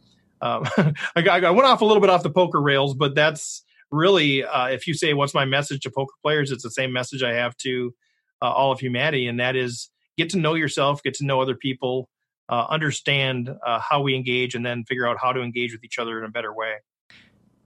[0.41, 0.67] um,
[1.15, 4.67] I, I, went off a little bit off the poker rails, but that's really uh,
[4.67, 7.55] if you say what's my message to poker players, it's the same message I have
[7.57, 7.93] to
[8.41, 11.55] uh, all of humanity, and that is get to know yourself, get to know other
[11.55, 12.09] people,
[12.49, 15.99] uh, understand uh, how we engage and then figure out how to engage with each
[15.99, 16.75] other in a better way.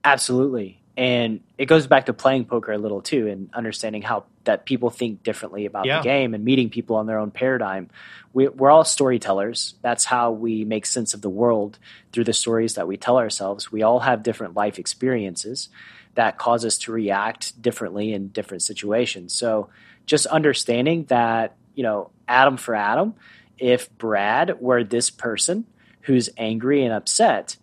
[0.04, 0.82] Absolutely.
[0.98, 4.90] And it goes back to playing poker a little too and understanding how that people
[4.90, 6.00] think differently about Yeah.
[6.00, 7.90] the game and meeting people on their own paradigm.
[8.34, 9.76] We, we're all storytellers.
[9.82, 11.80] That's how we make sense of the world
[12.12, 13.72] through the stories that we tell ourselves.
[13.72, 15.70] We all have different life experiences
[16.16, 19.34] that cause us to react differently in different situations.
[19.34, 19.70] So
[20.06, 23.16] just understanding that, you know, atom for atom,
[23.62, 25.66] if Brad were this person
[26.02, 27.58] who's angry and upset,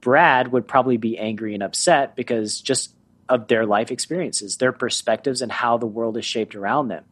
[0.00, 2.94] Brad would probably be angry and upset because just
[3.28, 7.04] of their life experiences, their perspectives, and how the world is shaped around them.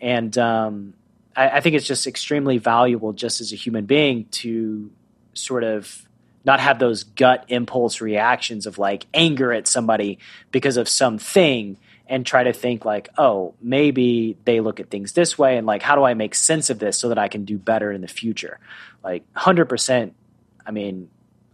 [0.00, 0.94] And um,
[1.36, 4.90] I, I think it's just extremely valuable, just as a human being, to
[5.34, 6.08] sort of
[6.44, 10.18] not have those gut impulse reactions of like anger at somebody
[10.50, 11.76] because of something
[12.10, 15.80] and try to think like oh maybe they look at things this way and like
[15.80, 18.08] how do i make sense of this so that i can do better in the
[18.08, 18.58] future
[19.02, 20.12] like 100%
[20.66, 21.08] i mean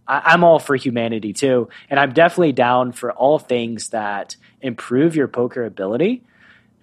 [0.07, 5.15] I, i'm all for humanity too and i'm definitely down for all things that improve
[5.15, 6.23] your poker ability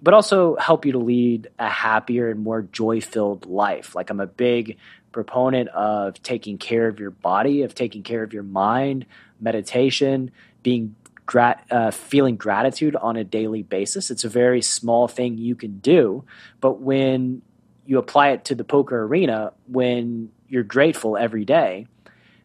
[0.01, 3.95] but also help you to lead a happier and more joy filled life.
[3.95, 4.77] Like, I'm a big
[5.11, 9.07] proponent of taking care of your body, of taking care of your mind,
[9.39, 10.29] meditation,
[10.61, 10.95] being
[11.25, 14.11] grat- uh, feeling gratitude on a daily basis.
[14.11, 16.23] It's a very small thing you can do,
[16.61, 17.41] but when
[17.85, 21.87] you apply it to the poker arena, when you're grateful every day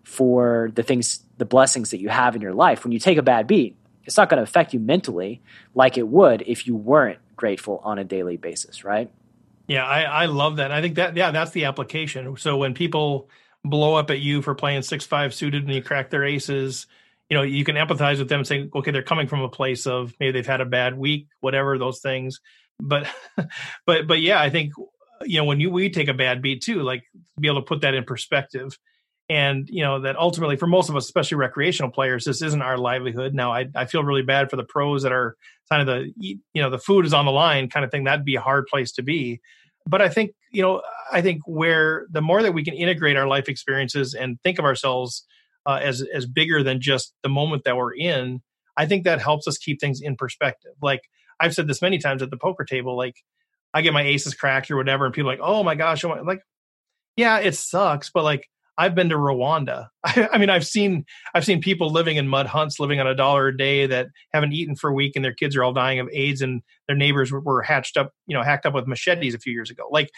[0.03, 3.23] for the things, the blessings that you have in your life, when you take a
[3.23, 5.41] bad beat, it's not going to affect you mentally
[5.75, 9.11] like it would if you weren't grateful on a daily basis, right?
[9.67, 10.73] Yeah, I, I love that.
[10.73, 12.37] I think that yeah, that's the application.
[12.37, 13.29] So when people
[13.65, 16.87] blow up at you for playing six five suited and you crack their aces,
[17.31, 20.13] you know, you can empathize with them saying, okay, they're coming from a place of
[20.19, 22.41] maybe they've had a bad week, whatever those things.
[22.81, 23.09] But
[23.87, 24.73] but but yeah, I think
[25.23, 27.05] you know, when you we take a bad beat too, like
[27.39, 28.77] be able to put that in perspective.
[29.29, 32.77] And you know that ultimately, for most of us, especially recreational players, this isn't our
[32.77, 33.33] livelihood.
[33.33, 35.37] Now, I, I feel really bad for the pros that are
[35.71, 38.05] kind of the you know the food is on the line kind of thing.
[38.05, 39.41] That'd be a hard place to be
[39.87, 43.27] but I think you know I think where the more that we can integrate our
[43.27, 45.27] life experiences and think of ourselves
[45.67, 48.43] uh, as as bigger than just the moment that we're in,
[48.77, 50.73] I think that helps us keep things in perspective.
[50.83, 51.03] Like
[51.39, 53.17] I've said this many times at the poker table, like
[53.73, 56.21] I get my aces cracked or whatever, and people like, oh my gosh, oh my,
[56.21, 56.43] like
[57.17, 58.49] yeah, it sucks, but like
[58.81, 59.89] I've been to Rwanda.
[60.05, 61.05] I, I mean, I've seen
[61.35, 64.55] I've seen people living in mud huts, living on a dollar a day that haven't
[64.55, 67.31] eaten for a week, and their kids are all dying of AIDS, and their neighbors
[67.31, 69.87] were, hatched up, you know, hacked up with machetes a few years ago.
[69.91, 70.11] Like,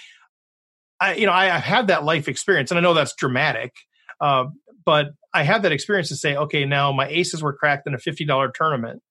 [1.00, 3.72] I, you know, I, I've had that life experience, and I know that's dramatic,
[4.20, 4.44] uh,
[4.84, 7.98] but I had that experience to say, okay, now my aces were cracked in a
[7.98, 9.02] fifty dollar tournament.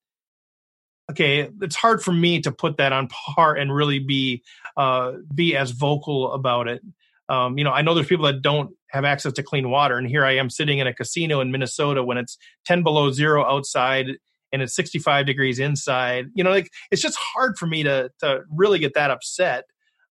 [1.10, 4.42] Okay, it's hard for me to put that on par and really be
[4.76, 6.82] uh, be as vocal about it.
[7.28, 10.06] Um, you know, I know there's people that don't have access to clean water, and
[10.06, 14.06] here I am sitting in a casino in Minnesota when it's 10 below zero outside
[14.52, 16.26] and it's 65 degrees inside.
[16.34, 19.64] You know, like it's just hard for me to to really get that upset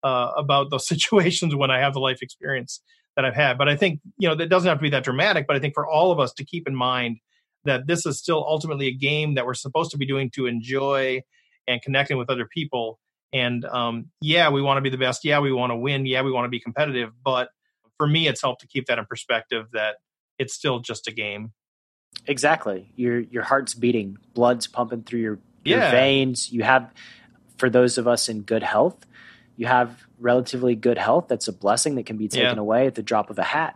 [0.04, 2.82] uh, about those situations when I have the life experience
[3.20, 3.58] that I've had.
[3.58, 5.46] But I think you know that doesn't have to be that dramatic.
[5.46, 7.18] But I think for all of us to keep in mind
[7.66, 11.22] that this is still ultimately a game that we're supposed to be doing to enjoy
[11.68, 12.98] and connecting with other people.
[13.34, 15.26] And um, yeah, we want to be the best.
[15.26, 16.06] Yeah, we want to win.
[16.06, 17.12] Yeah, we want to be competitive.
[17.24, 17.50] But
[17.98, 19.98] for me, it's helped to keep that in perspective that
[20.40, 21.52] it's still just a game.
[22.26, 22.92] Exactly.
[22.96, 25.92] Your your heart's beating, blood's pumping through your, your Yeah.
[25.92, 26.52] veins.
[26.52, 26.92] You have
[27.58, 29.06] for those of us in good health,
[29.58, 31.28] you have relatively good health.
[31.28, 32.62] That's a blessing that can be taken Yeah.
[32.62, 33.76] away at the drop of a hat.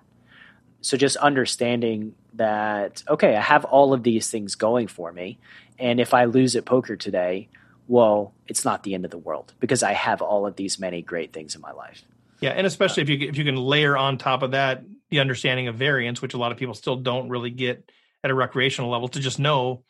[0.81, 5.39] So just understanding that okay, I have all of these things going for me,
[5.79, 7.47] and if I lose at poker today,
[7.87, 11.01] well, it's not the end of the world because I have all of these many
[11.01, 12.03] great things in my life.
[12.41, 15.67] Yeah, and especially if you if you can layer on top of that the understanding
[15.67, 17.89] of variance, which a lot of people still don't really get
[18.23, 19.83] at a recreational level, to just know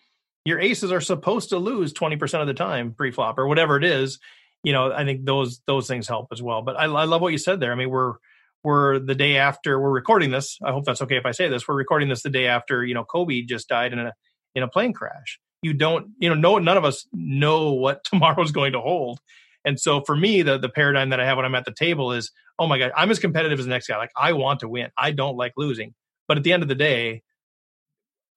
[0.45, 3.83] your aces are supposed to lose twenty percent of the time pre-flop or whatever it
[3.83, 4.19] is.
[4.63, 6.61] You know, I think those those things help as well.
[6.61, 7.71] But I, I love what you said there.
[7.71, 8.13] I mean, we're
[8.63, 10.57] we're the day after we're recording this.
[10.63, 11.67] I hope that's okay if I say this.
[11.67, 14.13] We're recording this the day after you know Kobe just died in a
[14.55, 15.39] in a plane crash.
[15.61, 19.19] You don't, you know, no none of us know what tomorrow's going to hold.
[19.65, 22.13] And so for me, the the paradigm that I have when I'm at the table
[22.13, 23.97] is, oh my god, I'm as competitive as the next guy.
[23.97, 24.89] Like I want to win.
[24.97, 25.93] I don't like losing.
[26.27, 27.21] But at the end of the day,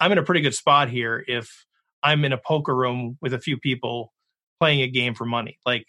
[0.01, 1.65] I'm in a pretty good spot here if
[2.03, 4.13] I'm in a poker room with a few people
[4.61, 5.59] playing a game for money.
[5.65, 5.87] Like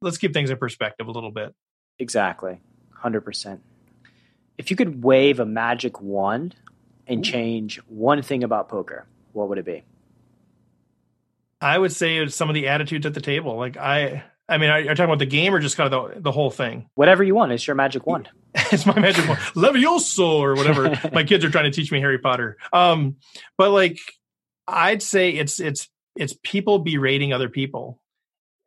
[0.00, 1.54] let's keep things in perspective a little bit.
[1.98, 2.60] Exactly.
[3.02, 3.60] 100%.
[4.58, 6.56] If you could wave a magic wand
[7.06, 9.84] and change one thing about poker, what would it be?
[11.60, 13.56] I would say it's some of the attitudes at the table.
[13.56, 16.20] Like I I mean, are you talking about the game or just kind of the,
[16.20, 16.88] the whole thing?
[16.94, 17.52] Whatever you want.
[17.52, 18.28] It's your magic wand.
[18.54, 20.98] it's my magic wand, Levioso or whatever.
[21.12, 22.56] my kids are trying to teach me Harry Potter.
[22.72, 23.16] Um,
[23.58, 23.98] but like,
[24.68, 28.00] I'd say it's it's it's people berating other people,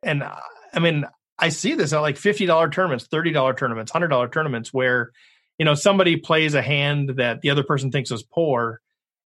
[0.02, 1.04] and I mean,
[1.40, 5.10] I see this at like fifty dollar tournaments, thirty dollar tournaments, hundred dollar tournaments, where
[5.58, 8.80] you know somebody plays a hand that the other person thinks is poor,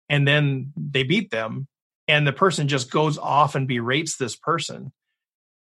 [0.09, 1.68] and then they beat them,
[2.07, 4.91] and the person just goes off and berates this person.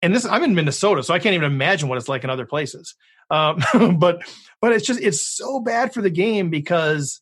[0.03, 2.45] And this, I'm in Minnesota, so I can't even imagine what it's like in other
[2.47, 2.95] places.
[3.31, 3.63] Um,
[3.99, 4.23] but
[4.61, 7.21] but it's just it's so bad for the game because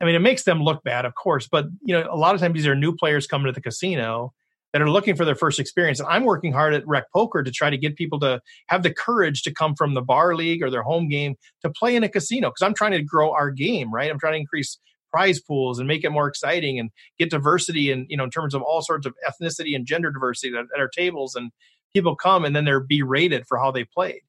[0.00, 1.48] I mean it makes them look bad, of course.
[1.48, 4.34] But you know, a lot of times these are new players coming to the casino
[4.72, 6.00] that are looking for their first experience.
[6.00, 8.92] And I'm working hard at Rec Poker to try to get people to have the
[8.92, 12.08] courage to come from the bar league or their home game to play in a
[12.08, 14.10] casino because I'm trying to grow our game, right?
[14.10, 14.78] I'm trying to increase
[15.10, 18.54] prize pools and make it more exciting and get diversity and you know in terms
[18.54, 21.50] of all sorts of ethnicity and gender diversity at, at our tables and
[21.92, 24.20] people come and then they're berated for how they played.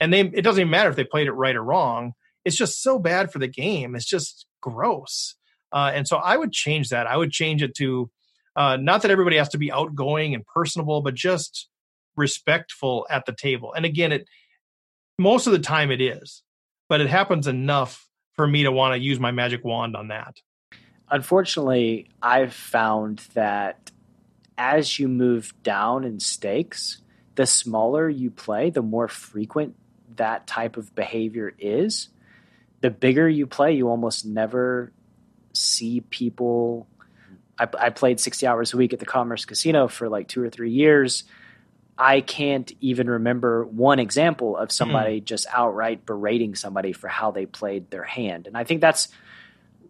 [0.00, 2.12] And they it doesn't even matter if they played it right or wrong.
[2.44, 3.94] It's just so bad for the game.
[3.94, 5.34] It's just gross.
[5.70, 7.06] Uh, and so i would change that.
[7.06, 8.10] I would change it to
[8.58, 11.68] uh, not that everybody has to be outgoing and personable but just
[12.16, 14.28] respectful at the table and again it
[15.18, 16.42] most of the time it is
[16.88, 20.36] but it happens enough for me to want to use my magic wand on that
[21.10, 23.90] unfortunately i've found that
[24.58, 27.00] as you move down in stakes
[27.38, 29.76] the smaller you play, the more frequent
[30.16, 32.08] that type of behavior is.
[32.80, 34.92] The bigger you play, you almost never
[35.52, 36.88] see people.
[37.58, 40.50] I, I, played 60 hours a week at the Commerce Casino for like two or
[40.50, 41.24] three years.
[41.96, 45.24] I can't even remember one example of somebody mm.
[45.24, 48.46] just outright berating somebody for how they played their hand.
[48.46, 49.08] And I think that's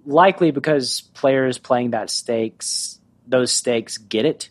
[0.06, 4.48] likely because players playing that stakes, those stakes get it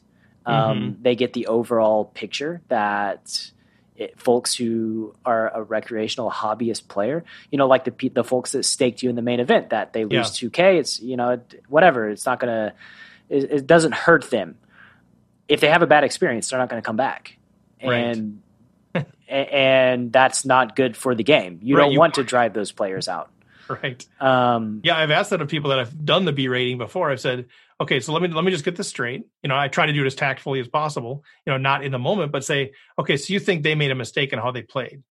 [0.48, 1.04] um, mm-hmm.
[1.04, 3.52] They get the overall picture that
[3.98, 8.64] it, folks who are a recreational hobbyist player, you know, like the the folks that
[8.64, 10.52] staked you in the main event, that they lose two yeah.
[10.52, 12.10] k, it's you know whatever.
[12.10, 12.74] It's not gonna.
[13.30, 14.58] It, it, doesn't hurt them.
[15.48, 17.38] If they have a bad experience, they're not going to come back,
[17.80, 18.42] and
[19.28, 21.60] and that's not good for the game.
[21.62, 23.30] You right, don't you want to drive those players out.
[23.70, 24.06] Right.
[24.20, 27.12] Um, yeah, I've asked that of people that have done the B rating before.
[27.12, 27.48] I've said,
[27.82, 29.24] okay, so let me let me just get this straight.
[29.44, 31.24] You know, I try to do it as tactfully as possible.
[31.46, 33.96] You know, not in the moment, but say, okay, so you think they made a
[33.96, 35.04] mistake in how they played?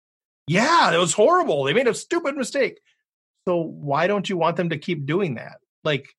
[0.46, 1.64] Yeah, it was horrible.
[1.64, 2.80] They made a stupid mistake.
[3.46, 5.58] So why don't you want them to keep doing that?
[5.82, 6.14] Like,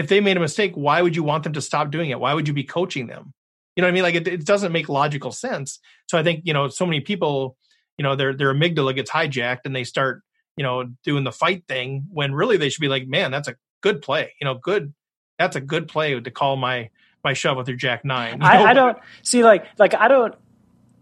[0.00, 2.18] if they made a mistake, why would you want them to stop doing it?
[2.18, 3.34] Why would you be coaching them?
[3.76, 4.02] You know what I mean?
[4.02, 5.78] Like, it, it doesn't make logical sense.
[6.08, 7.56] So I think you know, so many people,
[7.98, 10.22] you know, their their amygdala gets hijacked and they start
[10.56, 13.56] you know doing the fight thing when really they should be like, man, that's a
[13.82, 14.32] good play.
[14.40, 14.94] You know, good
[15.38, 16.88] that's a good play to call my
[17.22, 18.42] my shove with your jack nine.
[18.42, 20.34] I, I, don't see like like I don't.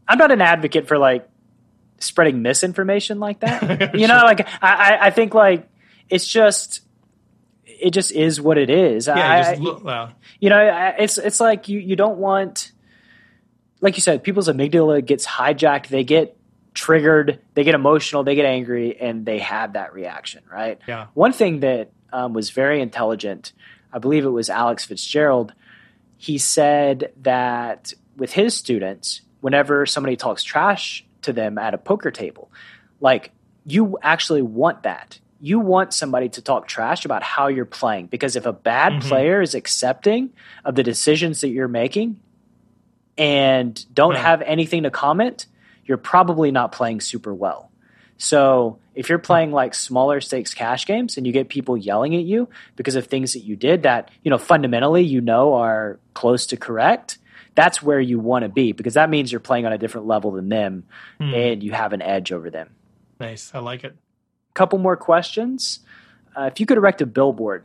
[0.08, 1.28] I'm not an advocate for like
[2.00, 3.62] spreading misinformation like that.
[3.94, 4.08] you sure.
[4.08, 5.68] know, like I I think like
[6.10, 6.80] it's just
[7.80, 9.06] it just is what it is.
[9.06, 10.12] Yeah, I, just, well.
[10.40, 12.72] you know, it's it's like you you don't want,
[13.80, 15.88] like you said, people's amygdala gets hijacked.
[15.88, 16.36] They get
[16.74, 20.42] triggered, they get emotional, they get angry, and they have that reaction.
[20.50, 20.78] Right.
[20.86, 21.06] Yeah.
[21.14, 23.52] One thing that um, was very intelligent
[23.92, 25.52] I believe it was Alex Fitzgerald,
[26.16, 32.10] he said that with his students, whenever somebody talks trash to them at a poker
[32.10, 32.50] table,
[33.00, 33.30] like
[33.64, 35.18] you actually want that.
[35.40, 39.08] You want somebody to talk trash about how you're playing because if a bad mm-hmm.
[39.08, 40.30] player is accepting
[40.64, 42.20] of the decisions that you're making
[43.16, 44.22] and don't yeah.
[44.22, 45.46] have anything to comment,
[45.84, 47.70] you're probably not playing super well.
[48.18, 52.24] So if you're playing like smaller stakes cash games and you get people yelling at
[52.24, 56.46] you because of things that you did that, you know, fundamentally you know are close
[56.46, 57.18] to correct,
[57.54, 60.32] that's where you want to be because that means you're playing on a different level
[60.32, 60.84] than them
[61.18, 61.32] hmm.
[61.32, 62.70] and you have an edge over them.
[63.20, 63.52] Nice.
[63.54, 63.96] I like it.
[64.58, 65.78] Couple more questions.
[66.36, 67.62] Uh, if you could erect a billboard,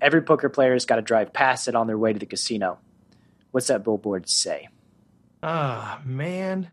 [0.00, 2.78] every poker player has got to drive past it on their way to the casino.
[3.50, 4.68] What's that billboard say?
[5.42, 6.70] Ah, man.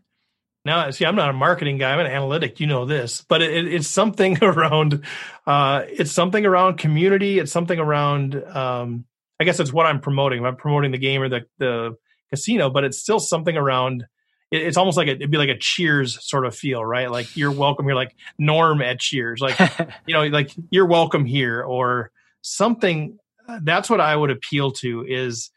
[0.64, 1.92] Now, see, I'm not a marketing guy.
[1.92, 2.60] I'm an analytic.
[2.60, 5.04] You know this, but it, it's something around.
[5.44, 7.40] Uh, it's something around community.
[7.40, 8.36] It's something around.
[8.36, 9.04] Um,
[9.40, 10.46] I guess it's what I'm promoting.
[10.46, 11.96] I'm promoting the game or the the
[12.30, 14.06] casino, but it's still something around.
[14.50, 17.10] It, it's almost like a, it'd be like a Cheers sort of feel, right?
[17.10, 19.58] Like you're welcome here, like Norm at Cheers, like
[20.06, 22.10] you know, like you're welcome here, or
[22.42, 23.18] something.
[23.62, 25.04] That's what I would appeal to.
[25.06, 25.50] Is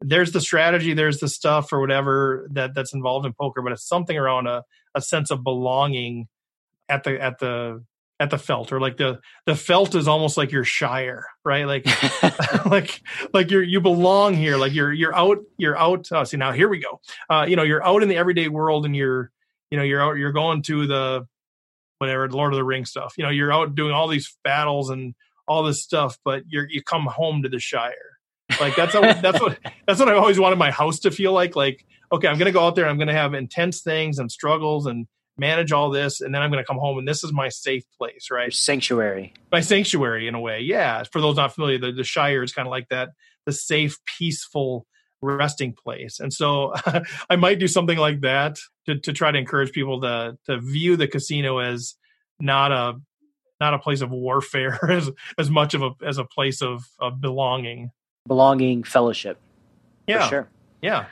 [0.00, 3.86] there's the strategy, there's the stuff or whatever that that's involved in poker, but it's
[3.86, 4.64] something around a,
[4.94, 6.28] a sense of belonging
[6.88, 7.84] at the at the
[8.22, 11.86] at the felt or like the the felt is almost like your shire right like
[12.66, 13.02] like
[13.34, 16.68] like you're you belong here like you're you're out you're out oh see now here
[16.68, 19.32] we go uh you know you're out in the everyday world and you're
[19.72, 21.26] you know you're out you're going to the
[22.02, 23.14] whatever Lord of the Rings stuff.
[23.16, 25.14] You know, you're out doing all these battles and
[25.46, 28.18] all this stuff, but you're you come home to the Shire.
[28.60, 29.56] Like that's how, that's what
[29.86, 31.54] that's what I always wanted my house to feel like.
[31.54, 35.06] Like, okay, I'm gonna go out there, I'm gonna have intense things and struggles and
[35.36, 38.28] manage all this, and then I'm gonna come home and this is my safe place,
[38.30, 38.44] right?
[38.44, 39.34] Your sanctuary.
[39.50, 40.60] My sanctuary in a way.
[40.60, 41.04] Yeah.
[41.10, 43.10] For those not familiar, the, the Shire is kind of like that,
[43.46, 44.86] the safe, peaceful
[45.22, 46.20] resting place.
[46.20, 46.74] And so
[47.30, 50.96] I might do something like that to, to try to encourage people to to view
[50.96, 51.94] the casino as
[52.40, 53.00] not a
[53.60, 57.20] not a place of warfare as as much of a as a place of, of
[57.20, 57.90] belonging.
[58.26, 59.38] Belonging, fellowship.
[60.06, 60.28] Yeah.
[60.28, 60.48] sure.
[60.80, 61.06] Yeah.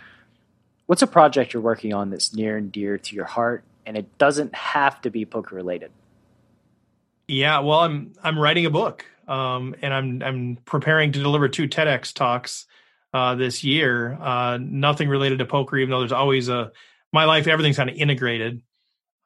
[0.87, 4.19] What's a project you're working on that's near and dear to your heart and it
[4.19, 5.91] doesn't have to be poker related?
[7.27, 11.67] Yeah, well, I'm I'm writing a book, um, and I'm I'm preparing to deliver two
[11.67, 12.67] TEDx talks
[13.13, 14.17] uh, this year.
[14.21, 16.71] Uh, nothing related to poker, even though there's always a
[17.13, 17.49] my life.
[17.49, 18.63] Everything's kind of integrated,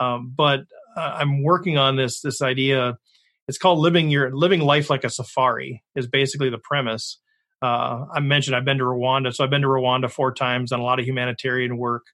[0.01, 0.61] um, but
[0.97, 2.97] uh, I'm working on this this idea.
[3.47, 5.83] It's called living your living life like a safari.
[5.95, 7.21] Is basically the premise.
[7.61, 10.81] Uh, I mentioned I've been to Rwanda, so I've been to Rwanda four times, done
[10.81, 12.05] a lot of humanitarian work,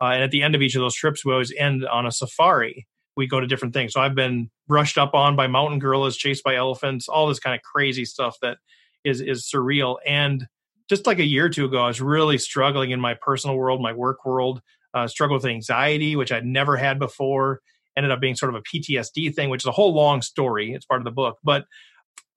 [0.00, 2.12] uh, and at the end of each of those trips, we always end on a
[2.12, 2.86] safari.
[3.16, 3.92] We go to different things.
[3.92, 7.54] So I've been brushed up on by mountain gorillas, chased by elephants, all this kind
[7.54, 8.58] of crazy stuff that
[9.04, 9.96] is is surreal.
[10.06, 10.46] And
[10.88, 13.80] just like a year or two ago, I was really struggling in my personal world,
[13.82, 14.60] my work world,
[14.94, 17.60] uh, struggle with anxiety, which I'd never had before.
[17.96, 20.72] Ended up being sort of a PTSD thing, which is a whole long story.
[20.72, 21.64] It's part of the book, but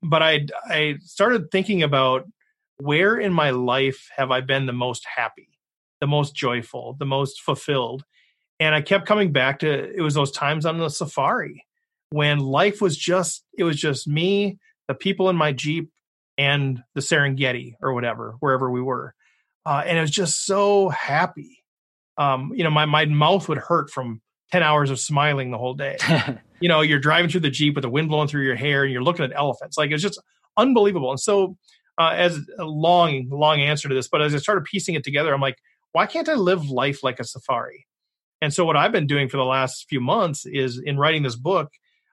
[0.01, 2.25] but I I started thinking about
[2.77, 5.47] where in my life have I been the most happy,
[6.03, 8.03] the most joyful, the most fulfilled,
[8.59, 11.65] and I kept coming back to it was those times on the safari
[12.09, 15.89] when life was just it was just me, the people in my jeep,
[16.37, 19.13] and the Serengeti or whatever, wherever we were.
[19.65, 21.63] Uh, and it was just so happy.
[22.17, 25.73] Um, you know, my, my mouth would hurt from 10 hours of smiling the whole
[25.73, 25.97] day.
[26.59, 28.91] you know, you're driving through the Jeep with the wind blowing through your hair and
[28.91, 29.77] you're looking at elephants.
[29.77, 30.21] Like it's just
[30.57, 31.11] unbelievable.
[31.11, 31.57] And so,
[31.97, 35.31] uh, as a long, long answer to this, but as I started piecing it together,
[35.31, 35.57] I'm like,
[35.93, 37.87] why can't I live life like a safari?
[38.41, 41.37] And so, what I've been doing for the last few months is in writing this
[41.37, 41.71] book,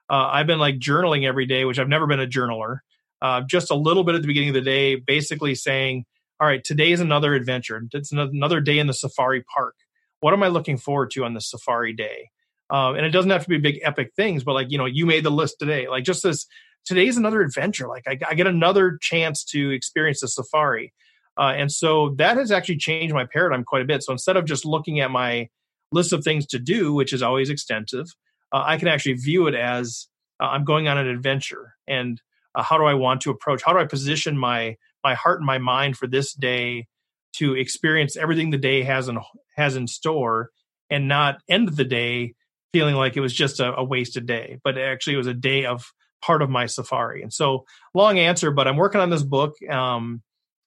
[0.09, 2.79] uh, I've been like journaling every day, which I've never been a journaler
[3.21, 6.05] uh, just a little bit at the beginning of the day, basically saying,
[6.39, 7.81] all right, today is another adventure.
[7.93, 9.75] It's another day in the safari park.
[10.21, 12.29] What am I looking forward to on this safari day?
[12.69, 15.05] Um, and it doesn't have to be big epic things, but like, you know, you
[15.05, 15.87] made the list today.
[15.87, 16.47] Like just this,
[16.85, 17.87] today's another adventure.
[17.87, 20.93] Like I, I get another chance to experience the safari.
[21.37, 24.03] Uh, and so that has actually changed my paradigm quite a bit.
[24.03, 25.49] So instead of just looking at my
[25.91, 28.07] list of things to do, which is always extensive,
[28.51, 30.07] uh, I can actually view it as
[30.41, 31.75] uh, I'm going on an adventure.
[31.87, 32.21] And
[32.55, 35.45] uh, how do i want to approach how do i position my my heart and
[35.45, 36.87] my mind for this day
[37.33, 39.17] to experience everything the day has in
[39.55, 40.49] has in store
[40.89, 42.33] and not end the day
[42.73, 45.65] feeling like it was just a, a wasted day but actually it was a day
[45.65, 49.55] of part of my safari and so long answer but i'm working on this book
[49.69, 50.21] um,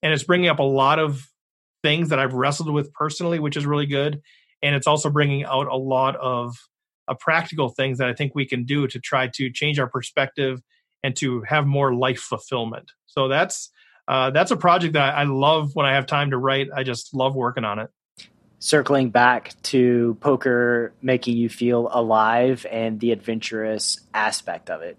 [0.05, 1.27] and it's bringing up a lot of
[1.83, 4.21] things that i've wrestled with personally which is really good
[4.61, 6.55] and it's also bringing out a lot of
[7.09, 10.61] uh, practical things that i think we can do to try to change our perspective
[11.05, 12.91] and to have more life fulfillment.
[13.05, 13.69] So that's
[14.07, 16.69] uh, that's a project that I love when I have time to write.
[16.75, 17.89] I just love working on it.
[18.59, 24.97] Circling back to poker making you feel alive and the adventurous aspect of it.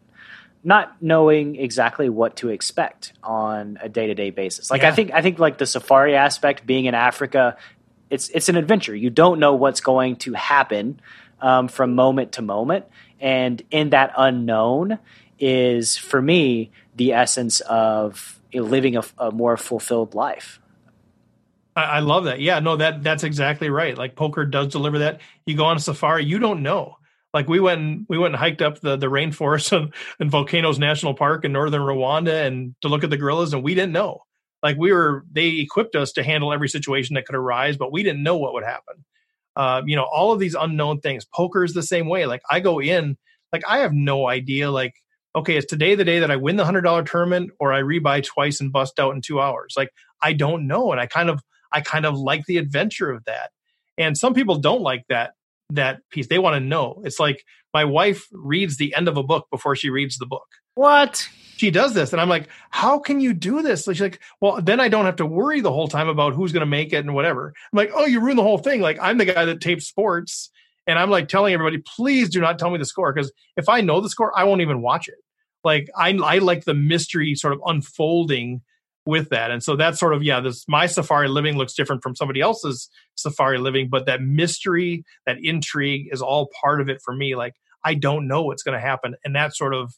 [0.67, 4.69] Not knowing exactly what to expect on a day to day basis.
[4.69, 4.89] Like yeah.
[4.89, 7.57] I think I think like the safari aspect being in Africa,
[8.11, 8.95] it's it's an adventure.
[8.95, 11.01] You don't know what's going to happen
[11.41, 12.87] um, from moment to moment.
[13.21, 14.99] And in that unknown,
[15.39, 20.61] is for me the essence of living a, a more fulfilled life.
[21.75, 22.41] I, I love that.
[22.41, 23.97] Yeah, no, that that's exactly right.
[23.97, 25.21] Like poker does deliver that.
[25.45, 26.99] You go on a safari, you don't know.
[27.35, 30.79] Like we went and we went and hiked up the the rainforest and, in Volcanoes
[30.79, 34.23] National Park in northern Rwanda and to look at the gorillas, and we didn't know.
[34.63, 38.03] Like we were, they equipped us to handle every situation that could arise, but we
[38.03, 39.05] didn't know what would happen.
[39.55, 41.25] Uh, you know, all of these unknown things.
[41.25, 42.27] Poker is the same way.
[42.27, 43.17] Like I go in,
[43.53, 44.95] like I have no idea, like
[45.37, 48.25] okay, is today the day that I win the hundred dollar tournament or I rebuy
[48.25, 49.75] twice and bust out in two hours?
[49.77, 49.91] Like
[50.23, 51.43] I don't know, and I kind of
[51.73, 53.51] I kind of like the adventure of that.
[53.99, 55.35] And some people don't like that
[55.71, 56.29] that piece.
[56.29, 57.03] They want to know.
[57.05, 57.45] It's like
[57.75, 60.47] my wife reads the end of a book before she reads the book.
[60.75, 61.29] What?
[61.57, 63.85] She does this, and I'm like, how can you do this?
[63.85, 66.61] She's like, well, then I don't have to worry the whole time about who's going
[66.61, 67.55] to make it and whatever.
[67.73, 68.83] I'm like, oh, you ruined the whole thing.
[68.83, 70.51] Like I'm the guy that tapes sports,
[70.87, 73.81] and I'm like telling everybody, please do not tell me the score because if I
[73.81, 75.17] know the score, I won't even watch it
[75.67, 78.63] like I I like the mystery sort of unfolding
[79.07, 79.51] with that.
[79.51, 82.91] And so that's sort of yeah, this my safari living looks different from somebody else's
[83.15, 87.35] safari living, but that mystery, that intrigue is all part of it for me.
[87.37, 87.55] Like
[87.85, 89.95] I don't know what's going to happen, and that sort of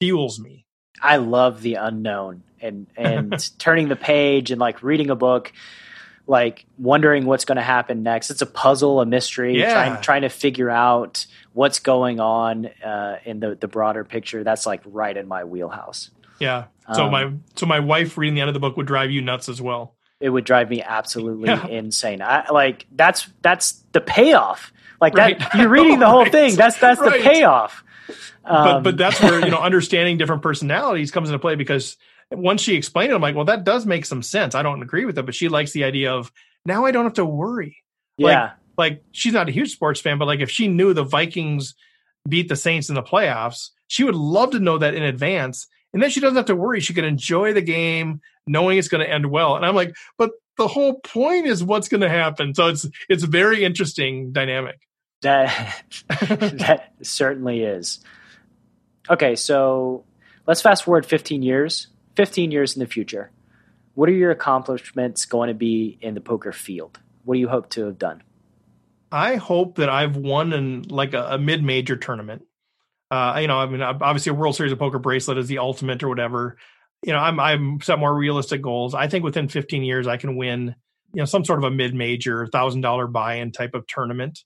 [0.00, 0.64] fuels me.
[1.02, 5.52] I love the unknown and and turning the page and like reading a book,
[6.26, 8.30] like wondering what's going to happen next.
[8.30, 9.72] It's a puzzle, a mystery, Yeah.
[9.72, 14.44] trying trying to figure out what's going on uh, in the the broader picture.
[14.44, 16.10] That's like right in my wheelhouse.
[16.40, 16.64] Yeah.
[16.94, 19.20] So Um, my so my wife reading the end of the book would drive you
[19.20, 19.94] nuts as well.
[20.20, 21.66] It would drive me absolutely Yeah.
[21.68, 22.20] insane.
[22.22, 24.72] I like that's that's the payoff.
[25.00, 25.38] Like Right.
[25.38, 26.32] that, you're reading the whole Right.
[26.32, 26.56] thing.
[26.56, 27.22] That's that's Right.
[27.22, 27.84] the payoff.
[28.42, 31.96] but Um, but that's where you know understanding different personalities comes into play because
[32.32, 34.54] once she explained it, I'm like, well, that does make some sense.
[34.54, 36.30] I don't agree with it, but she likes the idea of
[36.64, 37.76] now I don't have to worry.
[38.18, 41.02] like- yeah, Like she's not a huge sports fan, but like if she knew the
[41.04, 41.74] Vikings
[42.28, 45.66] beat the Saints in the playoffs, she would love to know that in advance.
[45.92, 46.80] And then she doesn't have to worry.
[46.80, 49.56] She can enjoy the game knowing it's going to end well.
[49.56, 52.54] And I'm like, but the whole point is what's going to happen.
[52.54, 54.78] So it's it's a very interesting dynamic.
[55.22, 58.00] that that certainly is.
[59.08, 60.04] Okay, so
[60.46, 61.88] let's fast forward 15 years.
[62.16, 63.30] 15 years in the future.
[63.94, 66.98] What are your accomplishments going to be in the poker field?
[67.24, 68.22] What do you hope to have done?
[69.10, 72.44] I hope that I've won in like a, a mid-major tournament.
[73.10, 76.02] Uh, you know, I mean, obviously, a World Series of Poker bracelet is the ultimate
[76.02, 76.56] or whatever.
[77.02, 78.94] You know, I'm I'm set more realistic goals.
[78.94, 80.74] I think within 15 years, I can win.
[81.12, 84.44] You know, some sort of a mid-major thousand dollar buy-in type of tournament.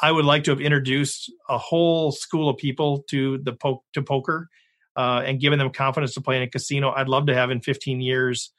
[0.00, 4.02] I would like to have introduced a whole school of people to the po- to
[4.02, 4.48] poker
[4.96, 6.90] uh, and given them confidence to play in a casino.
[6.90, 8.50] I'd love to have in 15 years,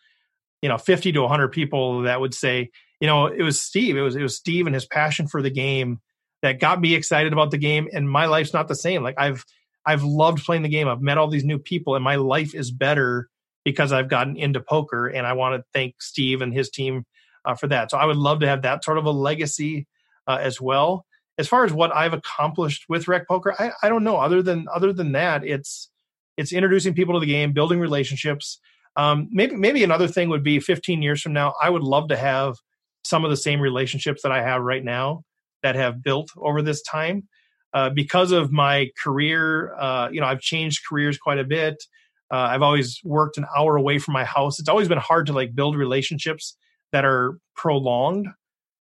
[0.62, 2.70] you know, 50 to 100 people that would say,
[3.00, 3.98] you know, it was Steve.
[3.98, 6.00] It was it was Steve and his passion for the game
[6.42, 7.88] that got me excited about the game.
[7.94, 9.04] And my life's not the same.
[9.04, 9.46] Like I've
[9.86, 10.88] I've loved playing the game.
[10.88, 13.30] I've met all these new people, and my life is better
[13.64, 15.08] because I've gotten into poker.
[15.08, 17.06] And I want to thank Steve and his team
[17.46, 17.92] uh, for that.
[17.92, 19.88] So I would love to have that sort of a legacy
[20.28, 21.06] uh, as well.
[21.38, 24.18] As far as what I've accomplished with Rec Poker, I, I don't know.
[24.18, 25.90] Other than other than that, it's
[26.36, 28.60] it's introducing people to the game, building relationships.
[28.96, 32.18] Um, maybe maybe another thing would be 15 years from now, I would love to
[32.18, 32.58] have
[33.04, 35.24] some of the same relationships that I have right now
[35.64, 37.28] that have built over this time.
[37.74, 41.84] Uh, because of my career, uh, you know, I've changed careers quite a bit.
[42.32, 44.60] Uh, I've always worked an hour away from my house.
[44.60, 46.58] It's always been hard to like build relationships
[46.92, 48.28] that are prolonged,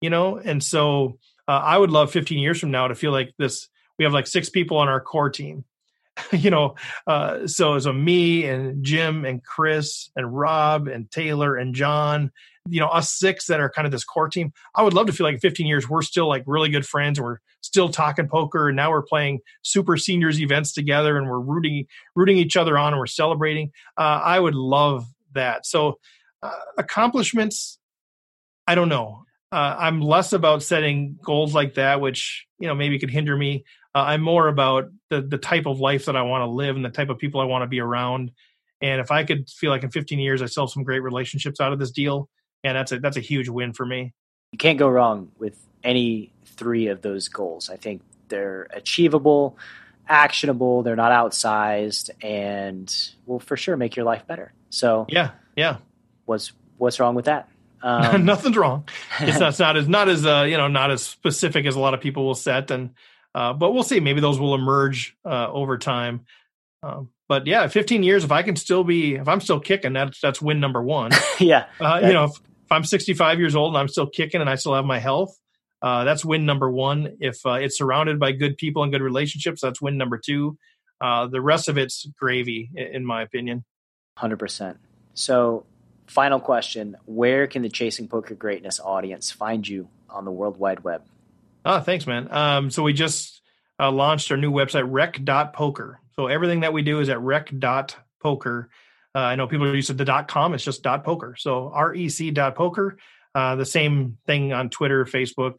[0.00, 0.36] you know.
[0.38, 1.18] And so,
[1.48, 3.68] uh, I would love 15 years from now to feel like this.
[3.98, 5.64] We have like six people on our core team,
[6.32, 6.74] you know.
[7.06, 12.30] Uh, so, so me and Jim and Chris and Rob and Taylor and John
[12.68, 15.12] you know us six that are kind of this core team i would love to
[15.12, 18.28] feel like in 15 years we're still like really good friends and we're still talking
[18.28, 22.78] poker and now we're playing super seniors events together and we're rooting rooting each other
[22.78, 23.72] on and we're celebrating.
[23.96, 25.66] Uh, i would love that.
[25.66, 25.98] So
[26.42, 27.78] uh, accomplishments
[28.66, 29.24] i don't know.
[29.52, 33.64] Uh, i'm less about setting goals like that which you know maybe could hinder me.
[33.94, 36.84] Uh, i'm more about the the type of life that i want to live and
[36.84, 38.30] the type of people i want to be around.
[38.80, 41.60] And if i could feel like in 15 years i still have some great relationships
[41.60, 42.28] out of this deal
[42.66, 44.12] and that's a that's a huge win for me.
[44.52, 47.70] You can't go wrong with any three of those goals.
[47.70, 49.56] I think they're achievable,
[50.08, 52.94] actionable, they're not outsized, and
[53.26, 54.52] will for sure make your life better.
[54.70, 55.78] So, Yeah, yeah,
[56.24, 57.48] what's what's wrong with that?
[57.82, 58.88] Um, nothing's wrong.
[59.20, 61.78] It's not, it's not as not as uh, you know not as specific as a
[61.78, 62.94] lot of people will set, and
[63.34, 64.00] uh, but we'll see.
[64.00, 66.24] Maybe those will emerge uh, over time.
[66.82, 68.24] Um, but yeah, 15 years.
[68.24, 71.10] If I can still be, if I'm still kicking, that's that's win number one.
[71.38, 72.32] yeah, Uh, you know, if,
[72.66, 75.38] if I'm 65 years old and I'm still kicking and I still have my health,
[75.80, 77.16] uh, that's win number one.
[77.20, 80.58] If uh, it's surrounded by good people and good relationships, that's win number two.
[81.00, 83.64] Uh, the rest of it's gravy, in my opinion.
[84.16, 84.78] hundred percent.
[85.14, 85.64] So,
[86.08, 90.80] final question: Where can the Chasing Poker Greatness audience find you on the World Wide
[90.80, 91.04] Web?
[91.64, 92.32] Oh, thanks, man.
[92.32, 93.42] Um, so we just
[93.78, 96.00] uh, launched our new website, rec.poker.
[96.16, 98.70] So everything that we do is at rec.poker.
[99.16, 100.52] Uh, I know people are used to the dot com.
[100.52, 101.34] It's just dot poker.
[101.38, 102.98] So rec dot poker.
[103.34, 105.54] Uh, the same thing on Twitter, Facebook,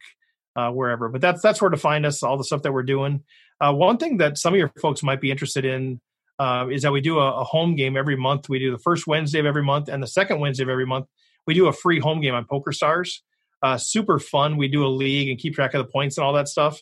[0.54, 1.08] uh, wherever.
[1.08, 2.22] But that's that's where to find us.
[2.22, 3.24] All the stuff that we're doing.
[3.60, 6.00] Uh, one thing that some of your folks might be interested in
[6.38, 8.48] uh, is that we do a, a home game every month.
[8.48, 11.06] We do the first Wednesday of every month and the second Wednesday of every month.
[11.44, 13.22] We do a free home game on PokerStars.
[13.60, 14.56] Uh, super fun.
[14.56, 16.80] We do a league and keep track of the points and all that stuff.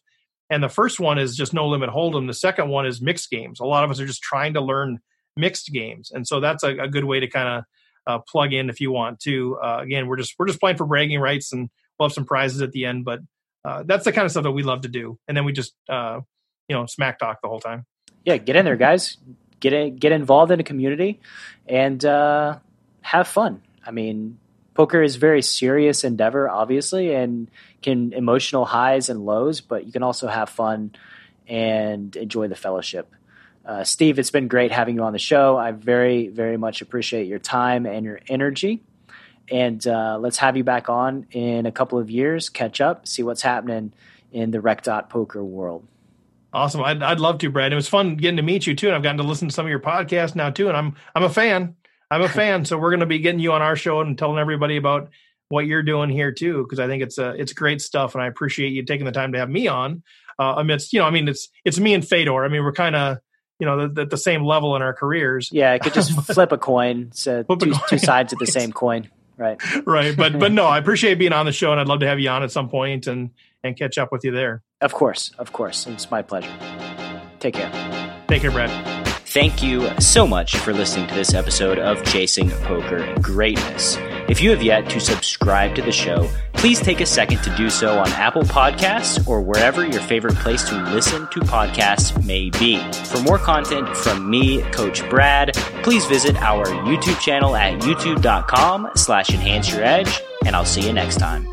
[0.50, 2.26] And the first one is just no limit hold'em.
[2.26, 3.60] The second one is mixed games.
[3.60, 5.00] A lot of us are just trying to learn
[5.36, 7.64] mixed games, and so that's a, a good way to kind of
[8.06, 9.58] uh, plug in if you want to.
[9.58, 11.68] Uh, again, we're just we're just playing for bragging rights, and
[11.98, 13.04] we'll have some prizes at the end.
[13.04, 13.20] But
[13.64, 15.18] uh, that's the kind of stuff that we love to do.
[15.26, 16.20] And then we just uh,
[16.68, 17.86] you know smack talk the whole time.
[18.24, 19.16] Yeah, get in there, guys.
[19.58, 21.20] Get in, get involved in a community,
[21.66, 22.58] and uh,
[23.00, 23.62] have fun.
[23.84, 24.38] I mean,
[24.74, 27.50] poker is a very serious endeavor, obviously, and
[27.82, 30.92] can emotional highs and lows, but you can also have fun
[31.48, 33.12] and enjoy the fellowship.
[33.66, 35.56] Uh, Steve, it's been great having you on the show.
[35.56, 38.82] I very, very much appreciate your time and your energy.
[39.50, 43.22] And uh, let's have you back on in a couple of years, catch up, see
[43.22, 43.92] what's happening
[44.32, 45.86] in the Rec Dot poker world.
[46.52, 46.82] Awesome.
[46.82, 47.72] I'd, I'd love to, Brad.
[47.72, 48.86] It was fun getting to meet you too.
[48.86, 50.68] And I've gotten to listen to some of your podcasts now too.
[50.68, 51.74] And I'm, I'm a fan.
[52.10, 52.64] I'm a fan.
[52.64, 55.10] So we're going to be getting you on our show and telling everybody about
[55.48, 56.66] what you're doing here too.
[56.68, 58.14] Cause I think it's uh, it's great stuff.
[58.14, 60.02] And I appreciate you taking the time to have me on
[60.38, 62.44] uh, amidst, you know, I mean, it's, it's me and Fedor.
[62.44, 63.18] I mean, we're kind of,
[63.58, 65.50] you know, at the same level in our careers.
[65.52, 65.72] Yeah.
[65.72, 67.10] I could just flip a coin.
[67.12, 67.72] So two, coin.
[67.88, 69.08] two sides of the same coin.
[69.38, 69.60] Right.
[69.86, 70.16] right.
[70.16, 72.30] But, but no, I appreciate being on the show and I'd love to have you
[72.30, 73.30] on at some point and,
[73.62, 74.62] and catch up with you there.
[74.80, 75.86] Of course, of course.
[75.86, 76.54] It's my pleasure.
[77.40, 77.70] Take care.
[78.28, 78.70] Take care, Brad.
[79.26, 83.98] Thank you so much for listening to this episode of Chasing Poker Greatness.
[84.28, 87.70] If you have yet to subscribe to the show, please take a second to do
[87.70, 92.78] so on Apple Podcasts or wherever your favorite place to listen to podcasts may be.
[93.04, 95.54] For more content from me, Coach Brad,
[95.84, 100.92] please visit our YouTube channel at youtube.com slash enhance your edge, and I'll see you
[100.92, 101.46] next time.